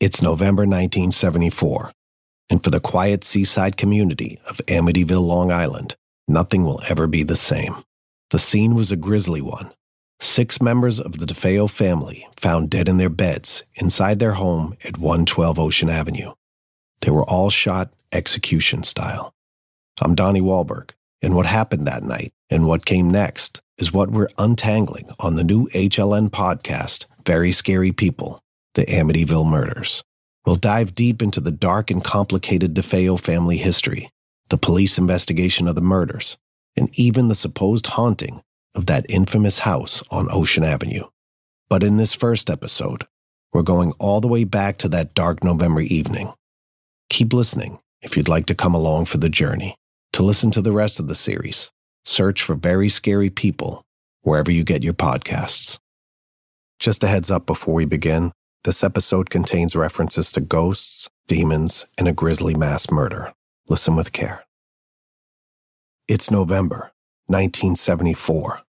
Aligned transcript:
It's 0.00 0.22
November 0.22 0.62
1974, 0.62 1.92
and 2.48 2.64
for 2.64 2.70
the 2.70 2.80
quiet 2.80 3.22
seaside 3.22 3.76
community 3.76 4.40
of 4.48 4.56
Amityville, 4.66 5.20
Long 5.20 5.52
Island, 5.52 5.94
nothing 6.26 6.64
will 6.64 6.80
ever 6.88 7.06
be 7.06 7.22
the 7.22 7.36
same. 7.36 7.76
The 8.30 8.38
scene 8.38 8.74
was 8.74 8.90
a 8.90 8.96
grisly 8.96 9.42
one. 9.42 9.72
Six 10.18 10.58
members 10.62 11.00
of 11.00 11.18
the 11.18 11.26
DeFeo 11.26 11.68
family 11.68 12.26
found 12.34 12.70
dead 12.70 12.88
in 12.88 12.96
their 12.96 13.10
beds 13.10 13.64
inside 13.74 14.20
their 14.20 14.32
home 14.32 14.74
at 14.86 14.96
112 14.96 15.58
Ocean 15.58 15.90
Avenue. 15.90 16.32
They 17.02 17.10
were 17.10 17.24
all 17.24 17.50
shot 17.50 17.92
execution 18.10 18.84
style. 18.84 19.34
I'm 20.00 20.14
Donnie 20.14 20.40
Wahlberg, 20.40 20.92
and 21.20 21.34
what 21.34 21.44
happened 21.44 21.86
that 21.86 22.04
night 22.04 22.32
and 22.48 22.66
what 22.66 22.86
came 22.86 23.10
next 23.10 23.60
is 23.76 23.92
what 23.92 24.10
we're 24.10 24.30
untangling 24.38 25.10
on 25.18 25.36
the 25.36 25.44
new 25.44 25.68
HLN 25.74 26.30
podcast, 26.30 27.04
Very 27.26 27.52
Scary 27.52 27.92
People 27.92 28.40
The 28.74 28.86
Amityville 28.86 29.50
Murders. 29.50 30.04
We'll 30.46 30.56
dive 30.56 30.94
deep 30.94 31.22
into 31.22 31.40
the 31.40 31.50
dark 31.50 31.90
and 31.90 32.02
complicated 32.02 32.74
DeFeo 32.74 33.18
family 33.18 33.56
history, 33.56 34.10
the 34.48 34.58
police 34.58 34.96
investigation 34.96 35.66
of 35.66 35.74
the 35.74 35.80
murders, 35.80 36.38
and 36.76 36.88
even 36.98 37.28
the 37.28 37.34
supposed 37.34 37.86
haunting 37.86 38.42
of 38.74 38.86
that 38.86 39.06
infamous 39.08 39.58
house 39.58 40.02
on 40.10 40.28
Ocean 40.30 40.62
Avenue. 40.62 41.04
But 41.68 41.82
in 41.82 41.96
this 41.96 42.14
first 42.14 42.48
episode, 42.48 43.06
we're 43.52 43.62
going 43.62 43.92
all 43.98 44.20
the 44.20 44.28
way 44.28 44.44
back 44.44 44.78
to 44.78 44.88
that 44.90 45.14
dark 45.14 45.42
November 45.42 45.80
evening. 45.80 46.32
Keep 47.08 47.32
listening 47.32 47.80
if 48.02 48.16
you'd 48.16 48.28
like 48.28 48.46
to 48.46 48.54
come 48.54 48.74
along 48.74 49.06
for 49.06 49.18
the 49.18 49.28
journey. 49.28 49.74
To 50.14 50.22
listen 50.22 50.50
to 50.52 50.62
the 50.62 50.72
rest 50.72 51.00
of 51.00 51.08
the 51.08 51.14
series, 51.14 51.70
search 52.04 52.42
for 52.42 52.54
Very 52.54 52.88
Scary 52.88 53.30
People 53.30 53.84
wherever 54.22 54.50
you 54.50 54.64
get 54.64 54.84
your 54.84 54.94
podcasts. 54.94 55.78
Just 56.78 57.04
a 57.04 57.08
heads 57.08 57.30
up 57.30 57.46
before 57.46 57.74
we 57.74 57.84
begin 57.84 58.32
this 58.64 58.84
episode 58.84 59.30
contains 59.30 59.74
references 59.74 60.30
to 60.32 60.40
ghosts, 60.40 61.08
demons, 61.28 61.86
and 61.96 62.06
a 62.06 62.12
grisly 62.12 62.54
mass 62.54 62.90
murder. 62.90 63.32
Listen 63.68 63.96
with 63.96 64.12
care. 64.12 64.44
It's 66.08 66.30
November 66.30 66.92
1974. 67.26 68.60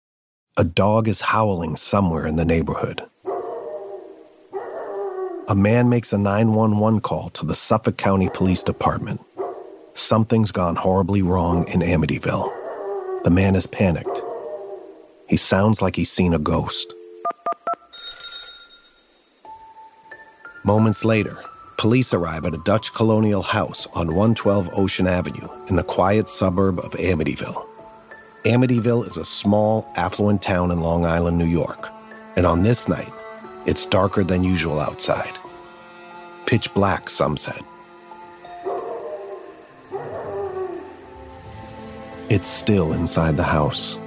A 0.58 0.64
dog 0.64 1.08
is 1.08 1.22
howling 1.22 1.77
somewhere 1.77 2.24
in 2.24 2.36
the 2.36 2.44
neighborhood. 2.44 3.02
A 5.48 5.55
man 5.56 5.88
makes 5.88 6.12
a 6.12 6.18
911 6.18 7.00
call 7.00 7.30
to 7.30 7.44
the 7.44 7.56
Suffolk 7.56 7.96
County 7.96 8.28
Police 8.33 8.62
Department. 8.62 9.20
Something's 9.94 10.52
gone 10.52 10.77
horribly 10.77 11.22
wrong 11.22 11.66
in 11.66 11.80
Amityville. 11.80 13.24
The 13.24 13.30
man 13.30 13.56
is 13.56 13.66
panicked. 13.66 14.20
He 15.28 15.36
sounds 15.36 15.83
like 15.83 15.96
he's 15.96 16.12
seen 16.12 16.33
a 16.33 16.38
ghost. 16.38 16.94
Moments 20.70 21.04
later, 21.04 21.36
police 21.78 22.14
arrive 22.14 22.44
at 22.44 22.54
a 22.54 22.58
Dutch 22.58 22.94
colonial 22.94 23.42
house 23.42 23.88
on 23.92 24.14
112 24.14 24.70
Ocean 24.72 25.08
Avenue 25.08 25.48
in 25.68 25.74
the 25.74 25.82
quiet 25.82 26.28
suburb 26.28 26.78
of 26.78 26.92
Amityville. 26.92 27.66
Amityville 28.45 29.05
is 29.05 29.17
a 29.17 29.24
small, 29.24 29.84
affluent 29.96 30.42
town 30.42 30.70
in 30.70 30.80
Long 30.80 31.05
Island, 31.05 31.36
New 31.39 31.45
York. 31.45 31.89
And 32.36 32.46
on 32.46 32.62
this 32.62 32.86
night, 32.89 33.12
it's 33.67 33.84
darker 33.84 34.22
than 34.22 34.45
usual 34.45 34.78
outside. 34.78 35.36
Pitch 36.46 36.72
black, 36.72 37.11
some 37.11 37.36
said. 37.36 37.62
It's 42.28 42.46
still 42.46 42.92
inside 42.92 43.36
the 43.36 43.42
house. 43.42 43.98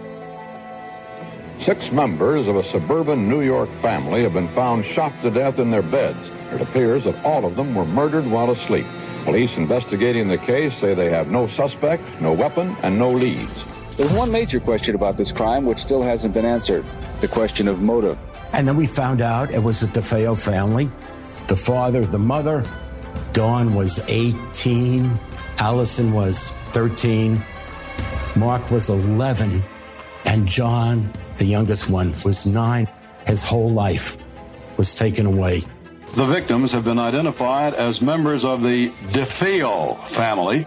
Six 1.66 1.91
members 1.94 2.46
of 2.50 2.57
a 2.57 2.63
suburban 2.72 3.29
New 3.29 3.41
York 3.41 3.69
family 3.81 4.24
have 4.24 4.34
been 4.34 4.53
found 4.53 4.84
shot 4.84 5.13
to 5.22 5.31
death 5.31 5.59
in 5.59 5.72
their 5.72 5.81
beds. 5.81 6.19
It 6.51 6.59
appears 6.59 7.06
that 7.06 7.24
all 7.24 7.46
of 7.46 7.56
them 7.56 7.74
were 7.74 7.85
murdered 7.85 8.25
while 8.25 8.51
asleep. 8.51 8.85
Police 9.24 9.51
investigating 9.56 10.28
the 10.28 10.38
case 10.38 10.78
say 10.81 10.94
they 10.94 11.09
have 11.09 11.29
no 11.29 11.47
suspect, 11.47 12.03
no 12.19 12.34
weapon, 12.34 12.75
and 12.84 13.00
no 13.00 13.12
leads. 13.12 13.63
There's 13.96 14.12
one 14.12 14.29
major 14.29 14.59
question 14.59 14.94
about 14.94 15.16
this 15.16 15.31
crime 15.31 15.66
which 15.66 15.78
still 15.78 16.01
hasn't 16.01 16.34
been 16.34 16.44
answered 16.44 16.84
the 17.22 17.29
question 17.29 17.69
of 17.69 17.81
motive. 17.81 18.18
And 18.51 18.68
then 18.68 18.75
we 18.75 18.85
found 18.85 19.22
out 19.22 19.50
it 19.50 19.63
was 19.63 19.80
the 19.80 19.88
DeFeo 19.88 20.38
family. 20.38 20.91
The 21.47 21.56
father, 21.56 22.06
the 22.06 22.19
mother. 22.19 22.66
Dawn 23.31 23.74
was 23.74 24.03
18. 24.09 25.18
Allison 25.59 26.12
was 26.12 26.53
13. 26.72 27.41
Mark 28.35 28.69
was 28.69 28.90
11. 28.90 29.63
And 30.25 30.45
John 30.45 31.09
the 31.43 31.49
youngest 31.49 31.89
one 31.89 32.13
was 32.23 32.45
nine. 32.45 32.87
His 33.27 33.43
whole 33.43 33.69
life 33.69 34.17
was 34.77 34.95
taken 34.95 35.25
away. 35.25 35.61
The 36.15 36.25
victims 36.25 36.71
have 36.71 36.85
been 36.85 36.99
identified 36.99 37.73
as 37.73 38.01
members 38.01 38.45
of 38.45 38.61
the 38.61 38.91
DeFeo 39.11 39.97
family. 40.15 40.65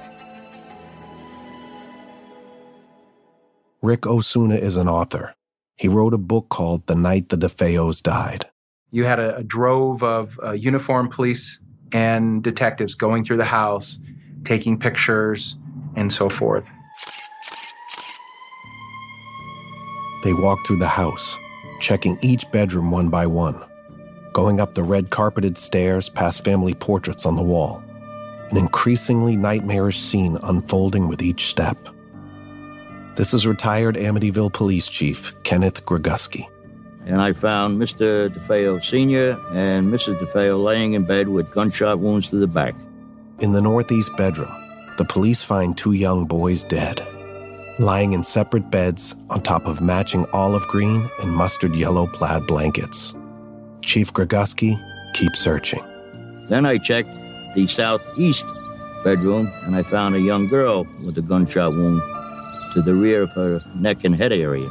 Ric 3.81 4.06
Osuna 4.06 4.56
is 4.56 4.76
an 4.76 4.86
author. 4.86 5.34
He 5.76 5.88
wrote 5.88 6.12
a 6.12 6.19
book 6.19 6.50
called 6.50 6.86
The 6.88 6.94
Night 6.94 7.31
the 7.31 7.38
DeFeos 7.38 8.03
Died. 8.03 8.44
You 8.91 9.04
had 9.04 9.19
a, 9.19 9.36
a 9.36 9.42
drove 9.42 10.03
of 10.03 10.38
uh, 10.42 10.50
uniformed 10.53 11.10
police 11.10 11.59
and 11.92 12.42
detectives 12.42 12.94
going 12.94 13.25
through 13.25 13.38
the 13.38 13.47
house, 13.47 13.98
taking 14.44 14.78
pictures, 14.78 15.56
and 15.94 16.12
so 16.12 16.28
forth. 16.28 16.65
They 20.26 20.32
walk 20.32 20.66
through 20.66 20.78
the 20.78 20.88
house, 20.88 21.38
checking 21.78 22.19
each 22.20 22.50
bedroom 22.50 22.91
one 22.91 23.10
by 23.10 23.28
one, 23.28 23.64
going 24.32 24.59
up 24.59 24.75
the 24.75 24.82
red 24.82 25.10
carpeted 25.10 25.56
stairs 25.56 26.09
past 26.09 26.42
family 26.44 26.75
portraits 26.75 27.25
on 27.25 27.37
the 27.37 27.44
wall, 27.44 27.81
an 28.50 28.56
increasingly 28.56 29.36
nightmarish 29.36 30.00
scene 30.00 30.36
unfolding 30.42 31.06
with 31.06 31.22
each 31.22 31.47
step. 31.47 31.78
This 33.15 33.32
is 33.32 33.47
retired 33.47 33.94
Amityville 33.94 34.53
Police 34.53 34.88
Chief 34.88 35.32
Kenneth 35.44 35.84
Greguski. 35.84 36.48
And 37.04 37.22
I 37.22 37.32
found 37.32 37.81
Mr. 37.81 38.28
DeFeo 38.28 38.82
Sr. 38.82 39.41
and 39.53 39.94
Mrs. 39.94 40.19
DeFeo 40.19 40.60
laying 40.60 40.94
in 40.94 41.04
bed 41.04 41.28
with 41.28 41.53
gunshot 41.53 42.00
wounds 42.00 42.26
to 42.31 42.36
the 42.36 42.48
back. 42.48 42.75
In 43.38 43.53
the 43.53 43.62
northeast 43.62 44.10
bedroom, 44.16 44.50
the 44.98 45.04
police 45.04 45.44
find 45.44 45.78
two 45.78 45.92
young 45.92 46.26
boys 46.26 46.65
dead 46.65 47.06
lying 47.78 48.12
in 48.12 48.25
separate 48.25 48.70
beds 48.70 49.14
on 49.31 49.42
top 49.42 49.66
of 49.66 49.81
matching 49.81 50.26
olive 50.32 50.66
green 50.69 51.09
and 51.20 51.31
mustard 51.31 51.75
yellow 51.75 52.06
plaid 52.06 52.47
blankets. 52.47 53.14
Chief 53.82 54.12
Greguski 54.12 54.81
keeps 55.14 55.41
searching. 55.41 55.82
Then 56.48 56.65
I 56.65 56.78
checked 56.78 57.10
the 57.54 57.66
southeast 57.66 58.47
bedroom 59.04 59.53
and 59.62 59.76
I 59.76 59.82
found 59.82 60.15
a 60.15 60.20
young 60.20 60.48
girl 60.48 60.86
with 61.04 61.19
a 61.19 61.22
gunshot 61.22 61.72
wound 61.72 62.00
to 62.72 62.82
the 62.82 62.94
rear 62.94 63.22
of 63.22 63.31
her 63.32 63.62
neck 63.75 64.04
and 64.04 64.15
head 64.15 64.32
area. 64.32 64.69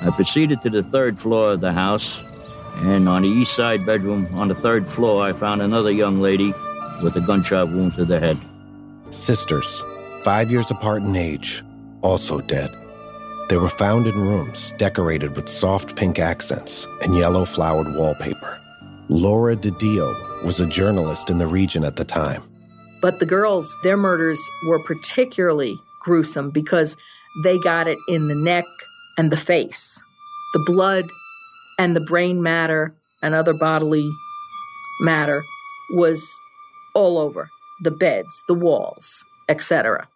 I 0.00 0.10
proceeded 0.14 0.60
to 0.62 0.70
the 0.70 0.82
third 0.82 1.18
floor 1.18 1.52
of 1.52 1.60
the 1.60 1.72
house, 1.72 2.20
and 2.76 3.08
on 3.08 3.22
the 3.22 3.28
east 3.28 3.54
side 3.54 3.86
bedroom 3.86 4.28
on 4.34 4.48
the 4.48 4.54
third 4.54 4.86
floor, 4.86 5.24
I 5.24 5.32
found 5.32 5.62
another 5.62 5.90
young 5.90 6.20
lady 6.20 6.52
with 7.02 7.16
a 7.16 7.20
gunshot 7.20 7.68
wound 7.68 7.94
to 7.94 8.04
the 8.04 8.20
head. 8.20 8.38
Sisters, 9.10 9.82
five 10.22 10.50
years 10.50 10.70
apart 10.70 11.02
in 11.02 11.16
age, 11.16 11.62
also 12.04 12.40
dead. 12.40 12.70
They 13.48 13.56
were 13.56 13.68
found 13.68 14.06
in 14.06 14.14
rooms 14.14 14.72
decorated 14.78 15.34
with 15.36 15.48
soft 15.48 15.96
pink 15.96 16.18
accents 16.18 16.86
and 17.02 17.16
yellow 17.16 17.44
flowered 17.44 17.94
wallpaper. 17.94 18.60
Laura 19.08 19.56
DiDio 19.56 20.44
was 20.44 20.60
a 20.60 20.66
journalist 20.66 21.28
in 21.28 21.38
the 21.38 21.46
region 21.46 21.84
at 21.84 21.96
the 21.96 22.04
time. 22.04 22.42
But 23.02 23.18
the 23.18 23.26
girls, 23.26 23.74
their 23.82 23.96
murders 23.96 24.40
were 24.66 24.82
particularly 24.84 25.78
gruesome 26.00 26.50
because 26.50 26.96
they 27.42 27.58
got 27.58 27.86
it 27.86 27.98
in 28.08 28.28
the 28.28 28.34
neck 28.34 28.64
and 29.18 29.30
the 29.30 29.36
face. 29.36 30.02
The 30.54 30.64
blood 30.66 31.04
and 31.78 31.94
the 31.94 32.00
brain 32.00 32.42
matter 32.42 32.94
and 33.22 33.34
other 33.34 33.52
bodily 33.52 34.08
matter 35.00 35.42
was 35.90 36.24
all 36.94 37.18
over 37.18 37.48
the 37.82 37.90
beds, 37.90 38.42
the 38.48 38.54
walls, 38.54 39.24
etc. 39.48 40.08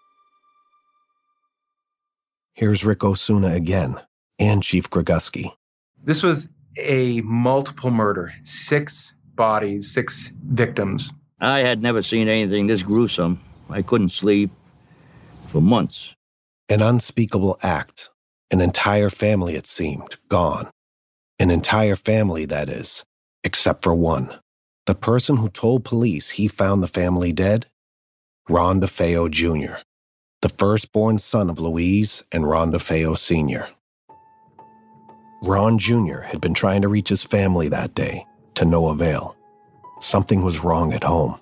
Here's 2.58 2.84
Ric 2.84 3.04
Osuna 3.04 3.54
again 3.54 4.00
and 4.40 4.64
Chief 4.64 4.90
Greguski. 4.90 5.52
This 6.02 6.24
was 6.24 6.48
a 6.76 7.20
multiple 7.20 7.92
murder, 7.92 8.34
six 8.42 9.14
bodies, 9.36 9.92
six 9.92 10.32
victims. 10.44 11.12
I 11.38 11.60
had 11.60 11.80
never 11.80 12.02
seen 12.02 12.26
anything 12.26 12.66
this 12.66 12.82
gruesome. 12.82 13.40
I 13.70 13.82
couldn't 13.82 14.08
sleep 14.08 14.50
for 15.46 15.60
months. 15.60 16.16
An 16.68 16.82
unspeakable 16.82 17.60
act. 17.62 18.10
An 18.50 18.60
entire 18.60 19.08
family, 19.08 19.54
it 19.54 19.68
seemed, 19.68 20.16
gone. 20.28 20.68
An 21.38 21.52
entire 21.52 21.94
family, 21.94 22.44
that 22.46 22.68
is, 22.68 23.04
except 23.44 23.84
for 23.84 23.94
one. 23.94 24.36
The 24.86 24.96
person 24.96 25.36
who 25.36 25.48
told 25.48 25.84
police 25.84 26.30
he 26.30 26.48
found 26.48 26.82
the 26.82 26.88
family 26.88 27.32
dead? 27.32 27.66
Ron 28.48 28.80
DeFeo 28.80 29.30
Jr., 29.30 29.76
the 30.40 30.48
firstborn 30.48 31.18
son 31.18 31.50
of 31.50 31.58
Louise 31.58 32.22
and 32.30 32.48
Ron 32.48 32.70
DeFeo 32.70 33.18
Sr. 33.18 33.68
Ron 35.42 35.78
Jr. 35.78 36.20
had 36.20 36.40
been 36.40 36.54
trying 36.54 36.82
to 36.82 36.88
reach 36.88 37.08
his 37.08 37.24
family 37.24 37.68
that 37.68 37.94
day, 37.94 38.24
to 38.54 38.64
no 38.64 38.88
avail. 38.88 39.36
Something 40.00 40.42
was 40.42 40.60
wrong 40.60 40.92
at 40.92 41.02
home. 41.02 41.40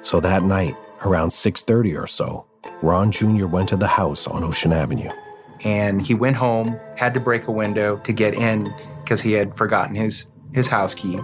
So 0.00 0.20
that 0.20 0.42
night, 0.42 0.74
around 1.04 1.30
6:30 1.30 2.02
or 2.02 2.06
so, 2.06 2.46
Ron 2.80 3.10
Jr. 3.12 3.46
went 3.46 3.68
to 3.70 3.76
the 3.76 3.86
house 3.86 4.26
on 4.26 4.42
Ocean 4.42 4.72
Avenue. 4.72 5.10
And 5.64 6.00
he 6.00 6.14
went 6.14 6.36
home, 6.36 6.78
had 6.96 7.12
to 7.14 7.20
break 7.20 7.46
a 7.46 7.52
window 7.52 7.96
to 8.04 8.12
get 8.12 8.34
in 8.34 8.72
because 9.02 9.20
he 9.20 9.32
had 9.32 9.56
forgotten 9.56 9.94
his, 9.94 10.28
his 10.52 10.68
house 10.68 10.94
key. 10.94 11.18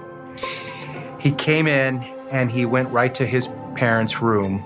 He 1.18 1.32
came 1.32 1.66
in 1.66 2.02
and 2.30 2.50
he 2.50 2.66
went 2.66 2.90
right 2.90 3.14
to 3.14 3.26
his 3.26 3.48
parents' 3.75 4.20
room. 4.20 4.64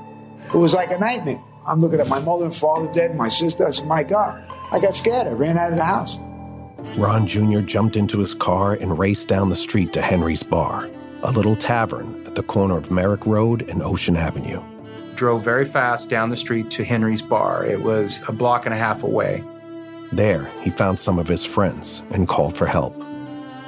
It 0.49 0.59
was 0.59 0.75
like 0.75 0.91
a 0.91 0.99
nightmare. 0.99 1.43
I'm 1.67 1.81
looking 1.81 2.01
at 2.01 2.09
my 2.09 2.21
mother 2.21 2.45
and 2.45 2.55
father 2.55 2.91
dead, 2.93 3.17
my 3.17 3.29
sister. 3.29 3.67
I 3.67 3.71
said, 3.71 3.87
My 3.87 4.03
God, 4.03 4.43
I 4.71 4.79
got 4.79 4.95
scared. 4.95 5.27
I 5.27 5.33
ran 5.33 5.59
out 5.59 5.73
of 5.73 5.79
the 5.79 5.85
house. 5.85 6.19
Ron 6.97 7.27
Jr. 7.27 7.61
jumped 7.61 7.97
into 7.97 8.19
his 8.21 8.35
car 8.35 8.75
and 8.75 8.99
raced 8.99 9.29
down 9.29 9.49
the 9.49 9.57
street 9.57 9.93
to 9.93 10.01
Henry's 10.01 10.43
Bar, 10.43 10.89
a 11.23 11.33
little 11.33 11.57
tavern 11.57 12.25
at 12.27 12.37
the 12.37 12.43
corner 12.43 12.79
of 12.79 12.91
Merrick 12.91 13.27
Road 13.27 13.69
and 13.69 13.83
Ocean 13.83 14.17
Avenue. 14.17 14.63
Drove 15.17 15.43
very 15.43 15.65
fast 15.65 16.09
down 16.09 16.31
the 16.31 16.37
street 16.37 16.71
to 16.71 16.85
Henry's 16.85 17.23
Bar. 17.23 17.67
It 17.67 17.83
was 17.83 18.23
a 18.29 18.33
block 18.33 18.67
and 18.67 18.75
a 18.75 18.79
half 18.79 19.03
away. 19.03 19.43
There, 20.13 20.49
he 20.61 20.71
found 20.71 21.01
some 21.01 21.19
of 21.19 21.27
his 21.27 21.45
friends 21.45 22.03
and 22.11 22.29
called 22.29 22.57
for 22.57 22.67
help. 22.67 22.95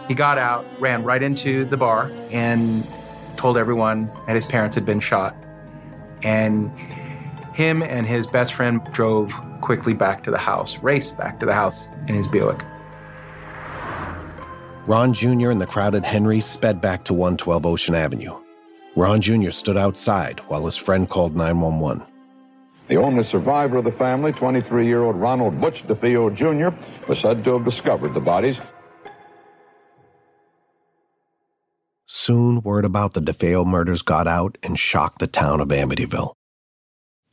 He 0.06 0.14
got 0.14 0.38
out, 0.38 0.64
ran 0.78 1.02
right 1.02 1.22
into 1.22 1.64
the 1.64 1.76
bar, 1.76 2.10
and 2.30 2.86
told 3.36 3.58
everyone 3.58 4.10
that 4.26 4.36
his 4.36 4.46
parents 4.46 4.74
had 4.74 4.86
been 4.86 5.00
shot. 5.00 5.34
And 6.22 6.70
him 7.54 7.82
and 7.82 8.06
his 8.06 8.26
best 8.26 8.54
friend 8.54 8.80
drove 8.92 9.32
quickly 9.60 9.94
back 9.94 10.24
to 10.24 10.30
the 10.30 10.38
house, 10.38 10.78
raced 10.78 11.16
back 11.18 11.40
to 11.40 11.46
the 11.46 11.54
house 11.54 11.88
in 12.06 12.14
his 12.14 12.28
Buick. 12.28 12.64
Ron 14.86 15.12
Jr. 15.12 15.50
and 15.50 15.60
the 15.60 15.66
crowded 15.66 16.04
Henry 16.04 16.40
sped 16.40 16.80
back 16.80 17.04
to 17.04 17.14
112 17.14 17.66
Ocean 17.66 17.94
Avenue. 17.94 18.34
Ron 18.96 19.20
Jr. 19.20 19.50
stood 19.50 19.76
outside 19.76 20.40
while 20.48 20.64
his 20.64 20.76
friend 20.76 21.08
called 21.08 21.36
911. 21.36 22.02
The 22.88 22.96
only 22.96 23.24
survivor 23.24 23.76
of 23.76 23.84
the 23.84 23.92
family, 23.92 24.32
23 24.32 24.86
year 24.86 25.02
old 25.02 25.16
Ronald 25.16 25.60
Butch 25.60 25.84
DeFeo 25.86 26.34
Jr., 26.34 26.74
was 27.06 27.20
said 27.20 27.44
to 27.44 27.58
have 27.58 27.64
discovered 27.66 28.14
the 28.14 28.20
bodies. 28.20 28.56
Soon, 32.10 32.62
word 32.62 32.86
about 32.86 33.12
the 33.12 33.20
DeFeo 33.20 33.66
murders 33.66 34.00
got 34.00 34.26
out 34.26 34.56
and 34.62 34.78
shocked 34.78 35.18
the 35.18 35.26
town 35.26 35.60
of 35.60 35.68
Amityville. 35.68 36.32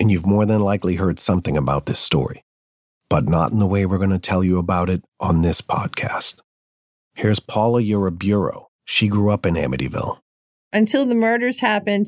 And 0.02 0.12
you've 0.12 0.26
more 0.26 0.46
than 0.46 0.60
likely 0.60 0.96
heard 0.96 1.18
something 1.18 1.56
about 1.56 1.86
this 1.86 1.98
story, 1.98 2.44
but 3.08 3.30
not 3.30 3.54
in 3.54 3.60
the 3.60 3.68
way 3.68 3.86
we're 3.86 4.00
going 4.00 4.10
to 4.10 4.20
tell 4.20 4.44
you 4.44 4.58
about 4.58 4.90
it 4.90 5.02
on 5.18 5.42
this 5.44 5.62
podcast. 5.62 6.42
Here's 7.14 7.40
Paula 7.40 7.82
Uraburo. 7.82 8.66
She 8.84 9.08
grew 9.08 9.32
up 9.32 9.46
in 9.46 9.54
Amityville. 9.54 10.20
Until 10.74 11.06
the 11.06 11.16
murders 11.16 11.62
happened, 11.62 12.08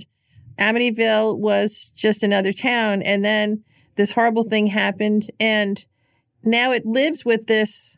Amityville 0.59 1.37
was 1.37 1.93
just 1.95 2.21
another 2.21 2.51
town. 2.51 3.01
And 3.01 3.23
then 3.23 3.63
this 3.95 4.11
horrible 4.11 4.43
thing 4.43 4.67
happened. 4.67 5.31
And 5.39 5.85
now 6.43 6.73
it 6.73 6.85
lives 6.85 7.23
with 7.23 7.47
this 7.47 7.96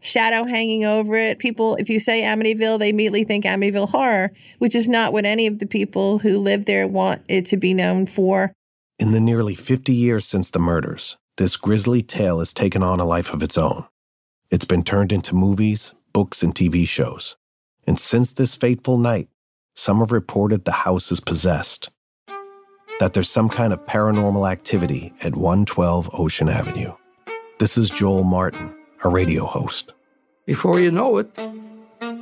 shadow 0.00 0.44
hanging 0.44 0.84
over 0.84 1.16
it. 1.16 1.38
People, 1.38 1.76
if 1.76 1.88
you 1.88 1.98
say 1.98 2.22
Amityville, 2.22 2.78
they 2.78 2.90
immediately 2.90 3.24
think 3.24 3.44
Amityville 3.44 3.90
horror, 3.90 4.32
which 4.58 4.74
is 4.74 4.88
not 4.88 5.12
what 5.12 5.24
any 5.24 5.46
of 5.46 5.58
the 5.58 5.66
people 5.66 6.18
who 6.18 6.38
live 6.38 6.64
there 6.64 6.86
want 6.86 7.22
it 7.28 7.46
to 7.46 7.56
be 7.56 7.74
known 7.74 8.06
for. 8.06 8.52
In 8.98 9.12
the 9.12 9.20
nearly 9.20 9.54
50 9.54 9.92
years 9.92 10.26
since 10.26 10.50
the 10.50 10.58
murders, 10.58 11.16
this 11.36 11.56
grisly 11.56 12.02
tale 12.02 12.38
has 12.38 12.54
taken 12.54 12.82
on 12.82 13.00
a 13.00 13.04
life 13.04 13.32
of 13.32 13.42
its 13.42 13.58
own. 13.58 13.84
It's 14.50 14.64
been 14.64 14.84
turned 14.84 15.12
into 15.12 15.34
movies, 15.34 15.92
books, 16.12 16.42
and 16.42 16.54
TV 16.54 16.86
shows. 16.86 17.36
And 17.86 17.98
since 17.98 18.32
this 18.32 18.54
fateful 18.54 18.98
night, 18.98 19.28
some 19.74 19.98
have 19.98 20.12
reported 20.12 20.64
the 20.64 20.72
house 20.72 21.12
is 21.12 21.20
possessed, 21.20 21.90
that 22.98 23.12
there's 23.12 23.28
some 23.28 23.48
kind 23.48 23.72
of 23.72 23.84
paranormal 23.86 24.50
activity 24.50 25.12
at 25.22 25.36
112 25.36 26.08
Ocean 26.14 26.48
Avenue. 26.48 26.94
This 27.58 27.76
is 27.76 27.90
Joel 27.90 28.24
Martin, 28.24 28.74
a 29.04 29.08
radio 29.08 29.46
host. 29.46 29.92
Before 30.44 30.80
you 30.80 30.90
know 30.90 31.18
it, 31.18 31.30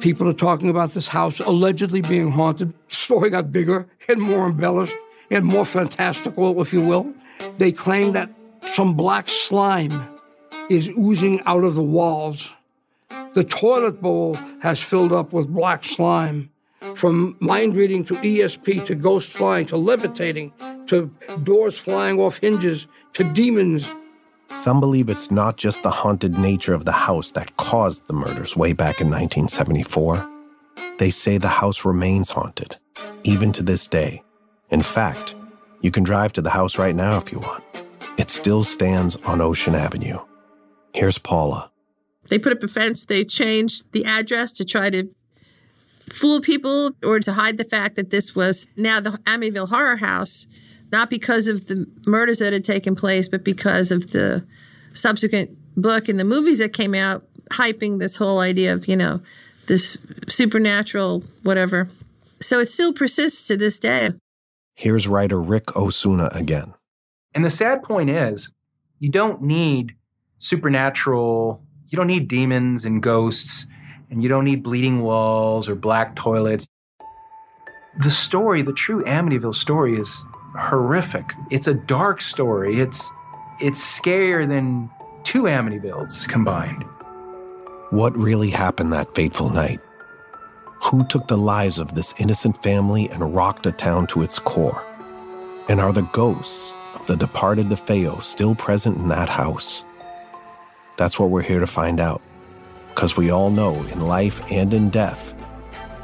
people 0.01 0.29
are 0.29 0.35
talking 0.35 0.69
about 0.69 0.95
this 0.95 1.09
house 1.09 1.41
allegedly 1.41 2.01
being 2.01 2.31
haunted. 2.31 2.73
The 2.89 2.95
story 2.95 3.31
got 3.31 3.53
bigger 3.53 3.87
and 4.09 4.21
more 4.21 4.47
embellished 4.47 4.97
and 5.31 5.45
more 5.45 5.65
fantastical, 5.65 6.61
if 6.61 6.73
you 6.73 6.81
will. 6.81 7.13
They 7.59 7.73
claim 7.73 8.13
that 8.13 8.31
some 8.67 8.95
black 8.95 9.29
slime 9.29 10.09
is 10.71 10.89
oozing 10.89 11.41
out 11.45 11.65
of 11.65 11.75
the 11.75 11.83
walls. 11.83 12.49
The 13.35 13.45
toilet 13.45 14.01
bowl 14.01 14.39
has 14.61 14.81
filled 14.81 15.13
up 15.13 15.33
with 15.33 15.49
black 15.49 15.85
slime. 15.85 16.51
From 16.97 17.37
mind 17.41 17.75
reading 17.75 18.05
to 18.07 18.15
ESP 18.17 18.85
to 18.87 18.95
ghost 18.95 19.31
flying 19.31 19.67
to 19.67 19.77
levitating 19.77 20.53
to 20.87 21.11
doors 21.43 21.79
flying 21.79 22.21
off 22.21 22.39
hinges 22.39 22.87
to 23.15 23.25
demons. 23.25 23.89
Some 24.53 24.81
believe 24.81 25.09
it's 25.09 25.31
not 25.31 25.57
just 25.57 25.83
the 25.83 25.91
haunted 25.91 26.39
nature 26.39 26.75
of 26.75 26.85
the 26.85 26.93
house 26.93 27.31
that 27.33 27.57
caused 27.57 28.07
the 28.07 28.13
murders 28.13 28.57
way 28.57 28.73
back 28.73 29.01
in 29.01 29.09
1974. 29.09 30.29
They 30.99 31.11
say 31.11 31.39
the 31.39 31.49
house 31.49 31.85
remains 31.85 32.31
haunted, 32.31 32.77
even 33.25 33.53
to 33.53 33.63
this 33.63 33.87
day. 33.89 34.23
In 34.71 34.83
fact, 34.83 35.35
you 35.81 35.91
can 35.91 36.05
drive 36.05 36.33
to 36.35 36.43
the 36.43 36.51
house 36.51 36.79
right 36.79 36.95
now 36.95 37.19
if 37.19 37.33
you 37.33 37.41
want. 37.41 37.65
It 38.17 38.31
still 38.31 38.65
stands 38.65 39.17
on 39.25 39.41
Ocean 39.41 39.75
Avenue. 39.75 40.19
Here's 40.95 41.19
Paula. 41.19 41.71
They 42.29 42.39
put 42.39 42.53
up 42.53 42.63
a 42.63 42.69
fence, 42.69 43.05
they 43.05 43.25
changed 43.25 43.85
the 43.93 44.05
address 44.05 44.55
to 44.55 44.65
try 44.65 44.89
to 44.91 45.09
fool 46.11 46.41
people 46.41 46.93
or 47.03 47.21
to 47.21 47.33
hide 47.33 47.57
the 47.57 47.65
fact 47.65 47.97
that 47.97 48.11
this 48.11 48.35
was 48.35 48.67
now 48.77 49.01
the 49.01 49.11
Amityville 49.27 49.69
Horror 49.69 49.97
House, 49.97 50.47
not 50.95 51.11
because 51.11 51.49
of 51.49 51.67
the 51.67 51.89
murders 52.07 52.39
that 52.39 52.53
had 52.53 52.65
taken 52.65 52.95
place, 52.95 53.27
but 53.27 53.43
because 53.43 53.91
of 53.91 54.13
the 54.13 54.47
subsequent 54.93 55.51
book 55.77 56.09
and 56.09 56.21
the 56.21 56.25
movies 56.25 56.61
that 56.61 56.73
came 56.73 56.95
out 56.95 57.27
hyping 57.51 57.99
this 57.99 58.15
whole 58.15 58.39
idea 58.39 58.73
of, 58.73 58.87
you 58.87 58.97
know, 58.97 59.21
this 59.67 59.99
supernatural 60.29 61.25
whatever. 61.43 61.91
So 62.41 62.61
it 62.61 62.69
still 62.69 62.93
persists 62.93 63.49
to 63.49 63.57
this 63.57 63.81
day. 63.81 64.13
Here's 64.77 65.09
writer 65.09 65.41
Ric 65.41 65.77
Osuna 65.77 66.29
again. 66.31 66.75
And 67.35 67.45
the 67.45 67.51
sad 67.51 67.83
point 67.83 68.09
is, 68.09 68.53
you 69.01 69.11
don't 69.11 69.43
need 69.43 69.97
supernatural, 70.39 71.61
you 71.91 71.97
don't 71.97 72.07
need 72.07 72.29
demons 72.29 72.85
and 72.85 73.03
ghosts, 73.03 73.67
and 74.11 74.23
you 74.23 74.29
don't 74.29 74.45
need 74.45 74.63
bleeding 74.63 75.03
walls 75.03 75.69
or 75.69 75.75
black 75.75 76.15
toilets. 76.15 76.69
The 77.99 78.11
story, 78.11 78.63
the 78.63 78.73
true 78.73 79.03
Amityville 79.03 79.57
story, 79.57 79.99
is 79.99 80.25
horrific. 80.59 81.35
It's 81.51 81.67
a 81.67 81.75
dark 81.75 82.21
story. 82.21 82.81
It's 82.81 83.11
it's 83.61 83.81
scarier 83.81 84.47
than 84.49 84.91
two 85.23 85.45
Amityvilles 85.45 86.29
combined. 86.29 86.85
What 87.91 88.17
really 88.17 88.51
happened 88.51 88.93
that 88.93 89.15
fateful 89.15 89.51
night? 89.51 89.81
Who 90.83 91.05
took 91.07 91.29
the 91.29 91.39
lives 91.39 91.79
of 91.79 91.95
this 91.95 92.13
innocent 92.19 92.63
family 92.63 93.09
and 93.09 93.35
rocked 93.35 93.67
a 93.67 93.73
town 93.73 94.07
to 94.09 94.23
its 94.23 94.39
core? 94.39 94.85
And 95.69 95.81
are 95.81 95.93
the 95.93 96.03
ghosts 96.03 96.75
of 96.95 97.07
the 97.07 97.17
departed 97.17 97.69
DeFeo 97.69 98.23
still 98.23 98.55
present 98.55 98.99
in 98.99 99.09
that 99.09 99.29
house? 99.29 99.85
That's 100.97 101.19
what 101.19 101.31
we're 101.31 101.43
here 101.43 101.61
to 101.61 101.67
find 101.67 102.01
out. 102.01 102.21
Because 102.89 103.17
we 103.17 103.31
all 103.31 103.51
know 103.51 103.75
in 103.85 104.01
life 104.03 104.43
and 104.51 104.75
in 104.75 104.91
death, 104.91 105.35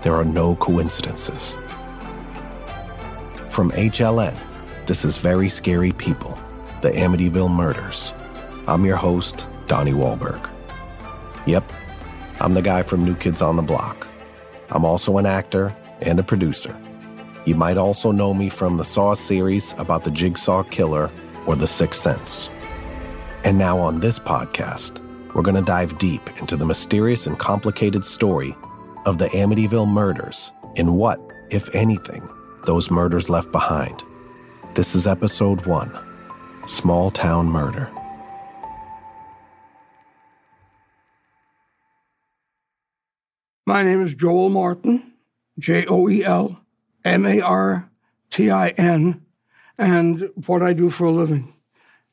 there 0.02 0.14
are 0.14 0.24
no 0.24 0.56
coincidences. 0.56 1.56
From 3.50 3.72
HLN, 3.72 4.38
this 4.86 5.04
is 5.04 5.16
Very 5.16 5.48
Scary 5.48 5.90
People, 5.90 6.38
the 6.82 6.90
Amityville 6.90 7.50
Murders. 7.50 8.12
I'm 8.68 8.84
your 8.84 8.96
host, 8.96 9.44
Donnie 9.66 9.92
Wahlberg. 9.92 10.48
Yep, 11.46 11.70
I'm 12.40 12.54
the 12.54 12.62
guy 12.62 12.84
from 12.84 13.04
New 13.04 13.16
Kids 13.16 13.42
on 13.42 13.56
the 13.56 13.62
Block. 13.62 14.06
I'm 14.70 14.84
also 14.84 15.18
an 15.18 15.26
actor 15.26 15.74
and 16.00 16.20
a 16.20 16.22
producer. 16.22 16.76
You 17.44 17.56
might 17.56 17.76
also 17.76 18.12
know 18.12 18.32
me 18.32 18.50
from 18.50 18.76
the 18.76 18.84
Saw 18.84 19.14
series 19.14 19.74
about 19.78 20.04
the 20.04 20.12
Jigsaw 20.12 20.62
Killer 20.62 21.10
or 21.44 21.56
The 21.56 21.66
Sixth 21.66 22.00
Sense. 22.00 22.48
And 23.42 23.58
now 23.58 23.80
on 23.80 23.98
this 23.98 24.20
podcast, 24.20 25.00
we're 25.34 25.42
going 25.42 25.56
to 25.56 25.62
dive 25.62 25.98
deep 25.98 26.38
into 26.38 26.56
the 26.56 26.66
mysterious 26.66 27.26
and 27.26 27.36
complicated 27.36 28.04
story 28.04 28.56
of 29.06 29.18
the 29.18 29.26
Amityville 29.26 29.88
murders 29.88 30.52
and 30.76 30.96
what, 30.96 31.20
if 31.50 31.74
anything, 31.74 32.28
those 32.64 32.90
murders 32.90 33.30
left 33.30 33.50
behind. 33.52 34.02
This 34.74 34.94
is 34.94 35.06
episode 35.06 35.66
one 35.66 35.96
Small 36.66 37.10
Town 37.10 37.46
Murder. 37.46 37.90
My 43.66 43.82
name 43.82 44.02
is 44.04 44.14
Joel 44.14 44.48
Martin, 44.48 45.12
J 45.58 45.86
O 45.86 46.08
E 46.08 46.24
L 46.24 46.60
M 47.04 47.24
A 47.26 47.40
R 47.40 47.90
T 48.30 48.50
I 48.50 48.68
N, 48.70 49.24
and 49.78 50.28
what 50.46 50.62
I 50.62 50.72
do 50.72 50.90
for 50.90 51.04
a 51.04 51.10
living. 51.10 51.54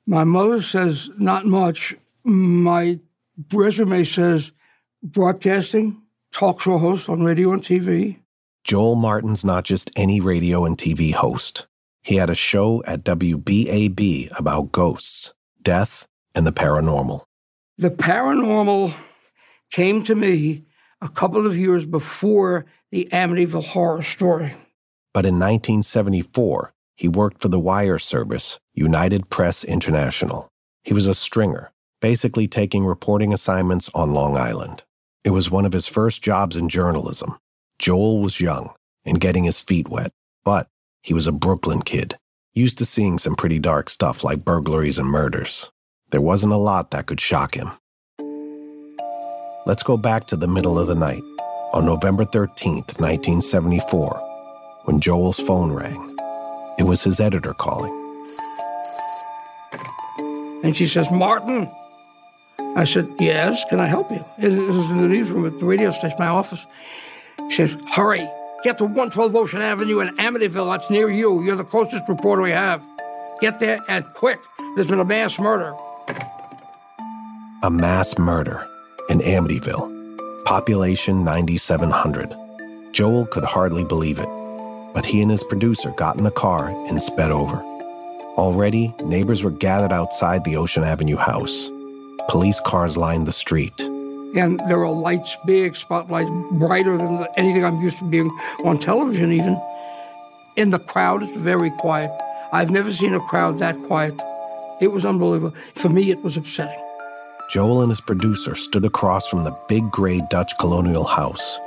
My 0.05 0.23
mother 0.23 0.61
says 0.61 1.09
not 1.17 1.45
much. 1.45 1.95
My 2.23 2.99
resume 3.51 4.03
says 4.03 4.51
broadcasting, 5.03 6.01
talk 6.31 6.61
show 6.61 6.77
host 6.77 7.09
on 7.09 7.23
radio 7.23 7.53
and 7.53 7.63
TV. 7.63 8.19
Joel 8.67 8.95
Martin's 8.95 9.45
not 9.45 9.63
just 9.63 9.89
any 9.95 10.19
radio 10.19 10.65
and 10.65 10.77
TV 10.77 11.13
host. 11.13 11.67
He 12.03 12.17
had 12.17 12.29
a 12.29 12.35
show 12.35 12.83
at 12.83 13.05
WBAB 13.05 14.37
about 14.37 14.73
ghosts, 14.73 15.33
death, 15.61 16.05
and 16.35 16.45
the 16.45 16.51
paranormal. 16.51 17.23
The 17.77 17.91
paranormal 17.91 18.93
came 19.71 20.03
to 20.03 20.15
me 20.15 20.65
a 21.01 21.07
couple 21.07 21.47
of 21.47 21.55
years 21.55 21.85
before 21.85 22.65
the 22.91 23.07
Amityville 23.13 23.67
horror 23.67 24.03
story. 24.03 24.53
But 25.13 25.25
in 25.25 25.35
1974, 25.35 26.73
he 26.97 27.07
worked 27.07 27.41
for 27.41 27.47
the 27.47 27.61
wire 27.61 27.99
service, 27.99 28.59
United 28.73 29.29
Press 29.29 29.63
International. 29.63 30.49
He 30.83 30.93
was 30.93 31.07
a 31.07 31.15
stringer, 31.15 31.71
basically 32.01 32.49
taking 32.49 32.85
reporting 32.85 33.31
assignments 33.31 33.89
on 33.95 34.13
Long 34.13 34.35
Island. 34.35 34.83
It 35.23 35.29
was 35.29 35.49
one 35.49 35.65
of 35.65 35.71
his 35.71 35.87
first 35.87 36.21
jobs 36.21 36.57
in 36.57 36.67
journalism. 36.67 37.37
Joel 37.79 38.21
was 38.21 38.39
young 38.39 38.71
and 39.05 39.19
getting 39.19 39.43
his 39.43 39.59
feet 39.59 39.89
wet, 39.89 40.11
but 40.43 40.67
he 41.01 41.13
was 41.13 41.27
a 41.27 41.31
Brooklyn 41.31 41.81
kid, 41.81 42.17
used 42.53 42.77
to 42.79 42.85
seeing 42.85 43.19
some 43.19 43.35
pretty 43.35 43.59
dark 43.59 43.89
stuff 43.89 44.23
like 44.23 44.43
burglaries 44.43 44.97
and 44.97 45.07
murders. 45.07 45.69
There 46.09 46.21
wasn't 46.21 46.53
a 46.53 46.57
lot 46.57 46.91
that 46.91 47.05
could 47.05 47.21
shock 47.21 47.55
him. 47.55 47.71
Let's 49.65 49.83
go 49.83 49.97
back 49.97 50.27
to 50.27 50.37
the 50.37 50.47
middle 50.47 50.79
of 50.79 50.87
the 50.87 50.95
night, 50.95 51.23
on 51.73 51.85
November 51.85 52.25
13th, 52.25 52.99
1974, 52.99 54.81
when 54.85 54.99
Joel's 54.99 55.39
phone 55.39 55.71
rang. 55.71 56.15
It 56.79 56.83
was 56.83 57.03
his 57.03 57.19
editor 57.19 57.53
calling. 57.53 57.93
And 60.63 60.75
she 60.75 60.87
says, 60.87 61.11
Martin. 61.11 61.69
I 62.75 62.85
said, 62.85 63.07
Yes, 63.19 63.63
can 63.69 63.79
I 63.79 63.87
help 63.87 64.09
you? 64.11 64.23
It 64.39 64.51
was 64.51 64.89
in 64.89 65.01
the 65.01 65.07
newsroom 65.07 65.45
at 65.45 65.59
the 65.59 65.65
radio 65.65 65.91
station, 65.91 66.17
my 66.19 66.27
office. 66.27 66.65
She 67.49 67.67
says, 67.67 67.77
Hurry, 67.91 68.27
get 68.63 68.77
to 68.79 68.85
112 68.85 69.35
Ocean 69.35 69.61
Avenue 69.61 69.99
in 69.99 70.15
Amityville. 70.17 70.71
That's 70.71 70.89
near 70.89 71.09
you. 71.09 71.41
You're 71.43 71.55
the 71.55 71.63
closest 71.63 72.07
reporter 72.07 72.41
we 72.41 72.51
have. 72.51 72.83
Get 73.39 73.59
there 73.59 73.79
and 73.87 74.05
quick. 74.13 74.39
There's 74.75 74.87
been 74.87 74.99
a 74.99 75.05
mass 75.05 75.39
murder. 75.39 75.75
A 77.63 77.71
mass 77.71 78.17
murder 78.17 78.67
in 79.09 79.19
Amityville. 79.19 80.45
Population 80.45 81.23
9,700. 81.23 82.35
Joel 82.93 83.25
could 83.27 83.43
hardly 83.43 83.83
believe 83.83 84.19
it, 84.19 84.29
but 84.93 85.05
he 85.05 85.21
and 85.21 85.29
his 85.29 85.43
producer 85.43 85.91
got 85.91 86.17
in 86.17 86.23
the 86.23 86.31
car 86.31 86.69
and 86.87 87.01
sped 87.01 87.31
over. 87.31 87.57
Already, 88.37 88.93
neighbors 89.03 89.43
were 89.43 89.51
gathered 89.51 89.91
outside 89.91 90.43
the 90.43 90.55
Ocean 90.57 90.83
Avenue 90.83 91.17
house. 91.17 91.69
Police 92.29 92.59
cars 92.61 92.97
lined 92.97 93.25
the 93.25 93.33
street. 93.33 93.81
And 94.37 94.59
there 94.67 94.77
were 94.77 94.89
lights, 94.89 95.35
big 95.45 95.75
spotlights, 95.75 96.29
brighter 96.51 96.95
than 96.95 97.25
anything 97.37 97.65
I'm 97.65 97.81
used 97.81 97.97
to 97.97 98.03
being 98.03 98.29
on 98.63 98.77
television, 98.77 99.31
even. 99.31 99.59
In 100.55 100.69
the 100.69 100.77
crowd, 100.77 101.23
it's 101.23 101.37
very 101.37 101.71
quiet. 101.71 102.11
I've 102.53 102.69
never 102.69 102.93
seen 102.93 103.15
a 103.15 103.19
crowd 103.21 103.57
that 103.59 103.81
quiet. 103.87 104.13
It 104.79 104.91
was 104.91 105.05
unbelievable. 105.05 105.57
For 105.73 105.89
me, 105.89 106.11
it 106.11 106.23
was 106.23 106.37
upsetting. 106.37 106.83
Joel 107.49 107.81
and 107.81 107.89
his 107.89 108.01
producer 108.01 108.53
stood 108.53 108.85
across 108.85 109.27
from 109.27 109.43
the 109.43 109.57
big 109.67 109.89
gray 109.89 110.21
Dutch 110.29 110.51
colonial 110.59 111.05
house, 111.05 111.57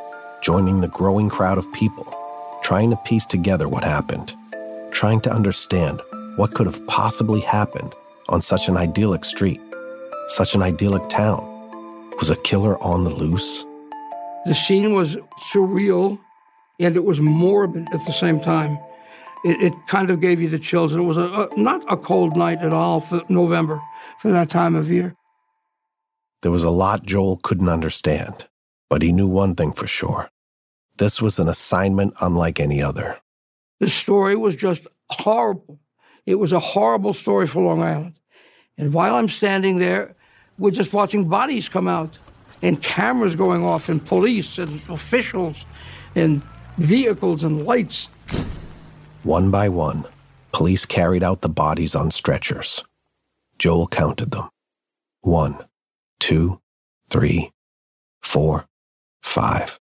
joining 0.42 0.80
the 0.80 0.88
growing 0.88 1.28
crowd 1.28 1.58
of 1.58 1.72
people, 1.72 2.06
trying 2.62 2.90
to 2.90 2.96
piece 3.04 3.26
together 3.26 3.68
what 3.68 3.82
happened, 3.82 4.32
trying 4.92 5.20
to 5.22 5.32
understand 5.32 6.00
what 6.36 6.54
could 6.54 6.66
have 6.66 6.86
possibly 6.86 7.40
happened 7.40 7.92
on 8.28 8.42
such 8.42 8.68
an 8.68 8.76
idyllic 8.76 9.24
street, 9.24 9.60
such 10.28 10.54
an 10.54 10.62
idyllic 10.62 11.08
town. 11.08 11.49
Was 12.20 12.30
a 12.30 12.36
killer 12.36 12.80
on 12.82 13.04
the 13.04 13.10
loose? 13.10 13.64
The 14.44 14.54
scene 14.54 14.92
was 14.92 15.16
surreal 15.38 16.18
and 16.78 16.94
it 16.94 17.04
was 17.04 17.20
morbid 17.20 17.88
at 17.94 18.04
the 18.04 18.12
same 18.12 18.40
time. 18.40 18.78
It, 19.42 19.72
it 19.72 19.72
kind 19.86 20.10
of 20.10 20.20
gave 20.20 20.38
you 20.38 20.50
the 20.50 20.58
chills. 20.58 20.92
And 20.92 21.02
it 21.02 21.06
was 21.06 21.16
a, 21.16 21.28
a, 21.30 21.48
not 21.56 21.82
a 21.90 21.96
cold 21.96 22.36
night 22.36 22.58
at 22.58 22.74
all 22.74 23.00
for 23.00 23.22
November, 23.30 23.80
for 24.20 24.30
that 24.32 24.50
time 24.50 24.76
of 24.76 24.90
year. 24.90 25.16
There 26.42 26.50
was 26.50 26.62
a 26.62 26.70
lot 26.70 27.06
Joel 27.06 27.38
couldn't 27.38 27.70
understand, 27.70 28.46
but 28.90 29.00
he 29.00 29.12
knew 29.12 29.28
one 29.28 29.54
thing 29.54 29.72
for 29.72 29.86
sure. 29.86 30.30
This 30.98 31.22
was 31.22 31.38
an 31.38 31.48
assignment 31.48 32.12
unlike 32.20 32.60
any 32.60 32.82
other. 32.82 33.18
The 33.78 33.88
story 33.88 34.36
was 34.36 34.56
just 34.56 34.86
horrible. 35.08 35.80
It 36.26 36.34
was 36.34 36.52
a 36.52 36.60
horrible 36.60 37.14
story 37.14 37.46
for 37.46 37.62
Long 37.62 37.82
Island. 37.82 38.18
And 38.76 38.92
while 38.92 39.14
I'm 39.14 39.28
standing 39.28 39.78
there, 39.78 40.14
we're 40.60 40.70
just 40.70 40.92
watching 40.92 41.26
bodies 41.26 41.68
come 41.68 41.88
out 41.88 42.16
and 42.62 42.80
cameras 42.82 43.34
going 43.34 43.64
off 43.64 43.88
and 43.88 44.04
police 44.04 44.58
and 44.58 44.70
officials 44.90 45.64
and 46.14 46.42
vehicles 46.76 47.42
and 47.42 47.64
lights. 47.64 48.08
One 49.22 49.50
by 49.50 49.70
one, 49.70 50.04
police 50.52 50.84
carried 50.84 51.22
out 51.22 51.40
the 51.40 51.48
bodies 51.48 51.94
on 51.94 52.10
stretchers. 52.10 52.84
Joel 53.58 53.88
counted 53.88 54.30
them. 54.30 54.48
One, 55.22 55.64
two, 56.18 56.60
three, 57.08 57.52
four, 58.22 58.66
five, 59.22 59.80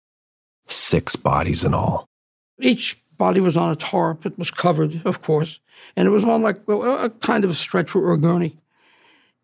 six 0.67 1.15
bodies 1.17 1.63
in 1.63 1.73
all. 1.73 2.07
Each 2.59 3.01
body 3.17 3.41
was 3.41 3.57
on 3.57 3.71
a 3.71 3.75
tarp. 3.75 4.25
It 4.25 4.37
was 4.37 4.49
covered, 4.49 5.01
of 5.05 5.21
course, 5.21 5.59
and 5.97 6.07
it 6.07 6.11
was 6.11 6.23
on 6.23 6.41
like 6.41 6.61
a 6.69 7.09
kind 7.19 7.43
of 7.43 7.57
stretcher 7.57 7.99
or 7.99 8.13
a 8.13 8.17
gurney. 8.17 8.57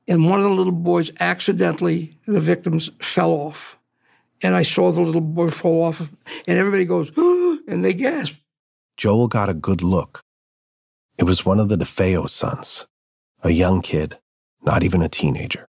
And 0.07 0.29
one 0.29 0.39
of 0.39 0.45
the 0.45 0.51
little 0.51 0.71
boys 0.71 1.11
accidentally, 1.19 2.17
the 2.27 2.39
victims 2.39 2.91
fell 2.99 3.31
off. 3.31 3.77
And 4.41 4.55
I 4.55 4.63
saw 4.63 4.91
the 4.91 5.01
little 5.01 5.21
boy 5.21 5.49
fall 5.49 5.85
off, 5.85 6.01
and 6.47 6.59
everybody 6.59 6.85
goes, 6.85 7.11
and 7.67 7.83
they 7.83 7.93
gasp. 7.93 8.35
Joel 8.97 9.27
got 9.27 9.49
a 9.49 9.53
good 9.53 9.81
look. 9.81 10.21
It 11.17 11.23
was 11.23 11.45
one 11.45 11.59
of 11.59 11.69
the 11.69 11.77
DeFeo 11.77 12.29
sons, 12.29 12.85
a 13.43 13.51
young 13.51 13.81
kid, 13.81 14.17
not 14.63 14.83
even 14.83 15.01
a 15.01 15.09
teenager. 15.09 15.65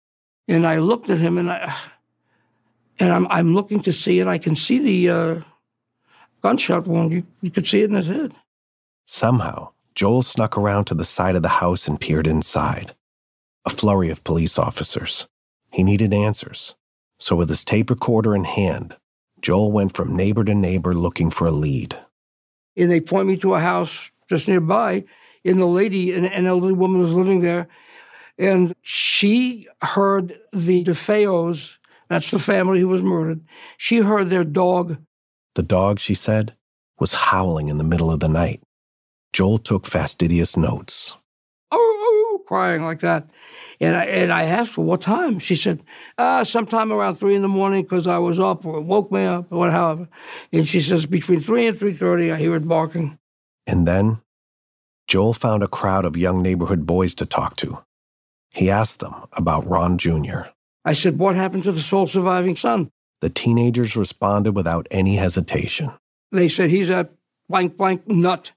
And 0.49 0.67
I 0.67 0.79
looked 0.79 1.11
at 1.11 1.19
him, 1.19 1.39
and 1.39 1.51
I, 1.51 1.75
and 2.99 3.13
I'm 3.13 3.27
I'm 3.29 3.55
looking 3.55 3.81
to 3.81 3.93
see 3.93 4.21
and 4.21 4.31
I 4.31 4.39
can 4.39 4.57
see 4.57 4.79
the 4.79 5.11
uh, 5.11 5.41
gunshot 6.43 6.87
wound. 6.87 7.13
You 7.13 7.27
you 7.41 7.51
could 7.51 7.67
see 7.67 7.83
it 7.83 7.91
in 7.91 7.97
his 7.97 8.07
head. 8.07 8.35
Somehow, 9.07 9.71
Joel 9.95 10.23
snuck 10.23 10.57
around 10.57 10.87
to 10.87 10.95
the 10.95 11.05
side 11.05 11.37
of 11.37 11.43
the 11.43 11.49
house 11.49 11.87
and 11.87 12.01
peered 12.01 12.27
inside. 12.27 12.95
A 13.65 13.71
flurry 13.71 14.11
of 14.11 14.25
police 14.25 14.59
officers. 14.59 15.27
He 15.71 15.83
needed 15.83 16.13
answers. 16.13 16.75
So, 17.19 17.37
with 17.37 17.49
his 17.49 17.65
tape 17.65 17.91
recorder 17.91 18.35
in 18.35 18.45
hand, 18.45 18.97
Joel 19.41 19.73
went 19.73 19.97
from 19.97 20.17
neighbor 20.17 20.45
to 20.45 20.55
neighbor 20.55 20.95
looking 20.95 21.31
for 21.31 21.47
a 21.47 21.53
lead. 21.53 21.99
And 22.77 22.91
they 22.91 23.01
point 23.01 23.29
me 23.29 23.37
to 23.39 23.55
a 23.55 23.61
house 23.61 24.11
just 24.29 24.49
nearby, 24.49 25.05
and 25.45 25.61
the 25.61 25.67
lady, 25.67 26.13
an, 26.13 26.25
an 26.25 26.47
elderly 26.47 26.73
woman, 26.73 27.03
was 27.03 27.13
living 27.13 27.41
there. 27.41 27.69
And 28.39 28.75
she 28.83 29.69
heard 29.83 30.39
the 30.53 30.83
DeFeos, 30.83 31.79
that's 32.09 32.31
the 32.31 32.39
family 32.39 32.81
who 32.81 32.89
was 32.89 33.03
murdered, 33.03 33.41
she 33.77 33.99
heard 33.99 34.31
their 34.31 34.45
dog. 34.45 34.99
The 35.55 35.63
dog, 35.63 36.01
she 36.01 36.15
said, 36.15 36.55
was 36.99 37.15
howling 37.15 37.69
in 37.69 37.79
the 37.79 37.85
middle 37.85 38.11
of 38.11 38.21
the 38.21 38.29
night. 38.29 38.63
Joel 39.33 39.59
took 39.59 39.87
fastidious 39.87 40.57
notes. 40.57 41.17
Oh, 41.71 41.77
oh 41.79 42.04
crying 42.47 42.85
like 42.85 43.01
that. 43.01 43.29
And 43.81 43.97
I, 43.97 44.05
and 44.05 44.33
I 44.33 44.45
asked 44.45 44.75
her, 44.75 44.83
what 44.83 45.01
time? 45.01 45.39
She 45.39 45.57
said, 45.57 45.83
uh, 46.17 46.45
sometime 46.45 46.93
around 46.93 47.17
3 47.17 47.35
in 47.35 47.43
the 47.43 47.49
morning 47.49 47.83
because 47.83 48.07
I 48.07 48.19
was 48.19 48.39
up 48.39 48.65
or 48.65 48.79
it 48.79 48.85
woke 48.85 49.11
me 49.11 49.25
up 49.25 49.53
or 49.53 49.59
whatever. 49.59 50.09
And 50.53 50.69
she 50.69 50.81
says, 50.81 51.07
between 51.07 51.41
3 51.41 51.67
and 51.67 51.79
3.30, 51.79 52.33
I 52.33 52.37
hear 52.37 52.55
it 52.55 52.69
barking. 52.69 53.19
And 53.67 53.89
then 53.89 54.21
Joel 55.09 55.35
found 55.35 55.63
a 55.63 55.69
crowd 55.69 56.05
of 56.05 56.17
young 56.17 56.43
neighborhood 56.43 56.87
boys 56.87 57.15
to 57.17 57.27
talk 57.27 57.57
to. 57.57 57.85
He 58.51 58.71
asked 58.71 59.01
them 59.01 59.15
about 59.33 59.67
Ron 59.67 59.99
Jr. 59.99 60.43
I 60.85 60.93
said, 60.93 61.19
what 61.19 61.35
happened 61.35 61.65
to 61.65 61.73
the 61.73 61.81
sole 61.81 62.07
surviving 62.07 62.57
son? 62.57 62.91
The 63.21 63.31
teenagers 63.31 63.97
responded 63.97 64.55
without 64.55 64.87
any 64.91 65.17
hesitation. 65.17 65.93
They 66.31 66.49
said, 66.49 66.71
he's 66.71 66.91
a 66.91 67.09
blank, 67.49 67.77
blank 67.77 68.07
nut. 68.07 68.53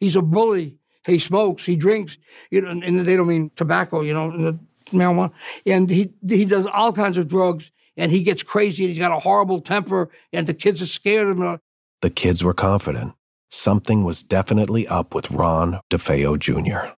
He's 0.00 0.16
a 0.16 0.22
bully. 0.22 0.77
He 1.08 1.18
smokes, 1.18 1.64
he 1.64 1.74
drinks, 1.74 2.18
you 2.50 2.60
know, 2.60 2.68
and 2.68 3.00
they 3.00 3.16
don't 3.16 3.28
mean 3.28 3.50
tobacco, 3.56 4.02
you 4.02 4.12
know, 4.12 4.58
marijuana. 4.90 5.32
And 5.66 5.88
he 5.88 6.12
he 6.26 6.44
does 6.44 6.66
all 6.66 6.92
kinds 6.92 7.16
of 7.16 7.28
drugs, 7.28 7.70
and 7.96 8.12
he 8.12 8.22
gets 8.22 8.42
crazy 8.42 8.84
and 8.84 8.90
he's 8.90 8.98
got 8.98 9.12
a 9.12 9.20
horrible 9.20 9.60
temper 9.60 10.10
and 10.32 10.46
the 10.46 10.54
kids 10.54 10.80
are 10.80 10.86
scared 10.86 11.28
of 11.28 11.38
him. 11.38 11.58
The 12.00 12.10
kids 12.10 12.44
were 12.44 12.54
confident. 12.54 13.14
Something 13.50 14.04
was 14.04 14.22
definitely 14.22 14.86
up 14.86 15.14
with 15.14 15.30
Ron 15.30 15.80
DeFeo 15.90 16.38
Jr. 16.38 16.92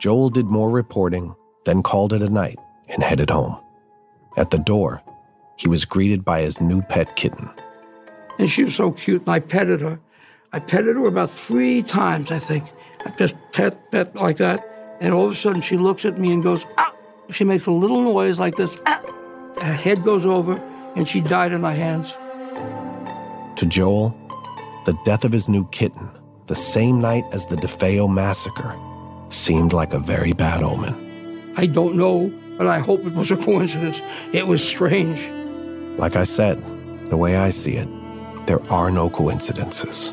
Joel 0.00 0.30
did 0.30 0.46
more 0.46 0.70
reporting, 0.70 1.34
then 1.66 1.82
called 1.82 2.12
it 2.12 2.22
a 2.22 2.30
night 2.30 2.58
and 2.88 3.02
headed 3.02 3.30
home. 3.30 3.60
At 4.36 4.50
the 4.50 4.58
door, 4.58 5.02
he 5.56 5.68
was 5.68 5.84
greeted 5.84 6.24
by 6.24 6.40
his 6.40 6.60
new 6.60 6.80
pet 6.82 7.16
kitten. 7.16 7.50
And 8.38 8.50
she 8.50 8.64
was 8.64 8.74
so 8.74 8.92
cute, 8.92 9.22
and 9.22 9.30
I 9.30 9.40
petted 9.40 9.82
her. 9.82 10.00
I 10.52 10.58
petted 10.58 10.96
her 10.96 11.06
about 11.06 11.30
three 11.30 11.80
times, 11.82 12.32
I 12.32 12.40
think. 12.40 12.64
I 13.06 13.10
just 13.10 13.36
pet, 13.52 13.90
pet 13.92 14.16
like 14.16 14.38
that. 14.38 14.66
And 15.00 15.14
all 15.14 15.26
of 15.26 15.32
a 15.32 15.36
sudden, 15.36 15.62
she 15.62 15.76
looks 15.76 16.04
at 16.04 16.18
me 16.18 16.32
and 16.32 16.42
goes, 16.42 16.66
ah! 16.76 16.92
She 17.30 17.44
makes 17.44 17.66
a 17.66 17.70
little 17.70 18.02
noise 18.02 18.40
like 18.40 18.56
this, 18.56 18.76
ah! 18.86 19.00
Her 19.60 19.72
head 19.72 20.02
goes 20.02 20.26
over, 20.26 20.56
and 20.96 21.06
she 21.06 21.20
died 21.20 21.52
in 21.52 21.60
my 21.60 21.74
hands. 21.74 22.12
To 23.60 23.66
Joel, 23.66 24.16
the 24.86 24.98
death 25.04 25.24
of 25.24 25.30
his 25.30 25.48
new 25.48 25.68
kitten, 25.68 26.10
the 26.48 26.56
same 26.56 27.00
night 27.00 27.24
as 27.30 27.46
the 27.46 27.56
DeFeo 27.56 28.12
massacre, 28.12 28.76
seemed 29.28 29.72
like 29.72 29.92
a 29.92 30.00
very 30.00 30.32
bad 30.32 30.64
omen. 30.64 31.52
I 31.56 31.66
don't 31.66 31.94
know, 31.94 32.32
but 32.58 32.66
I 32.66 32.80
hope 32.80 33.06
it 33.06 33.14
was 33.14 33.30
a 33.30 33.36
coincidence. 33.36 34.02
It 34.32 34.48
was 34.48 34.66
strange. 34.66 35.30
Like 35.96 36.16
I 36.16 36.24
said, 36.24 36.60
the 37.08 37.16
way 37.16 37.36
I 37.36 37.50
see 37.50 37.76
it, 37.76 37.88
there 38.46 38.60
are 38.72 38.90
no 38.90 39.10
coincidences. 39.10 40.12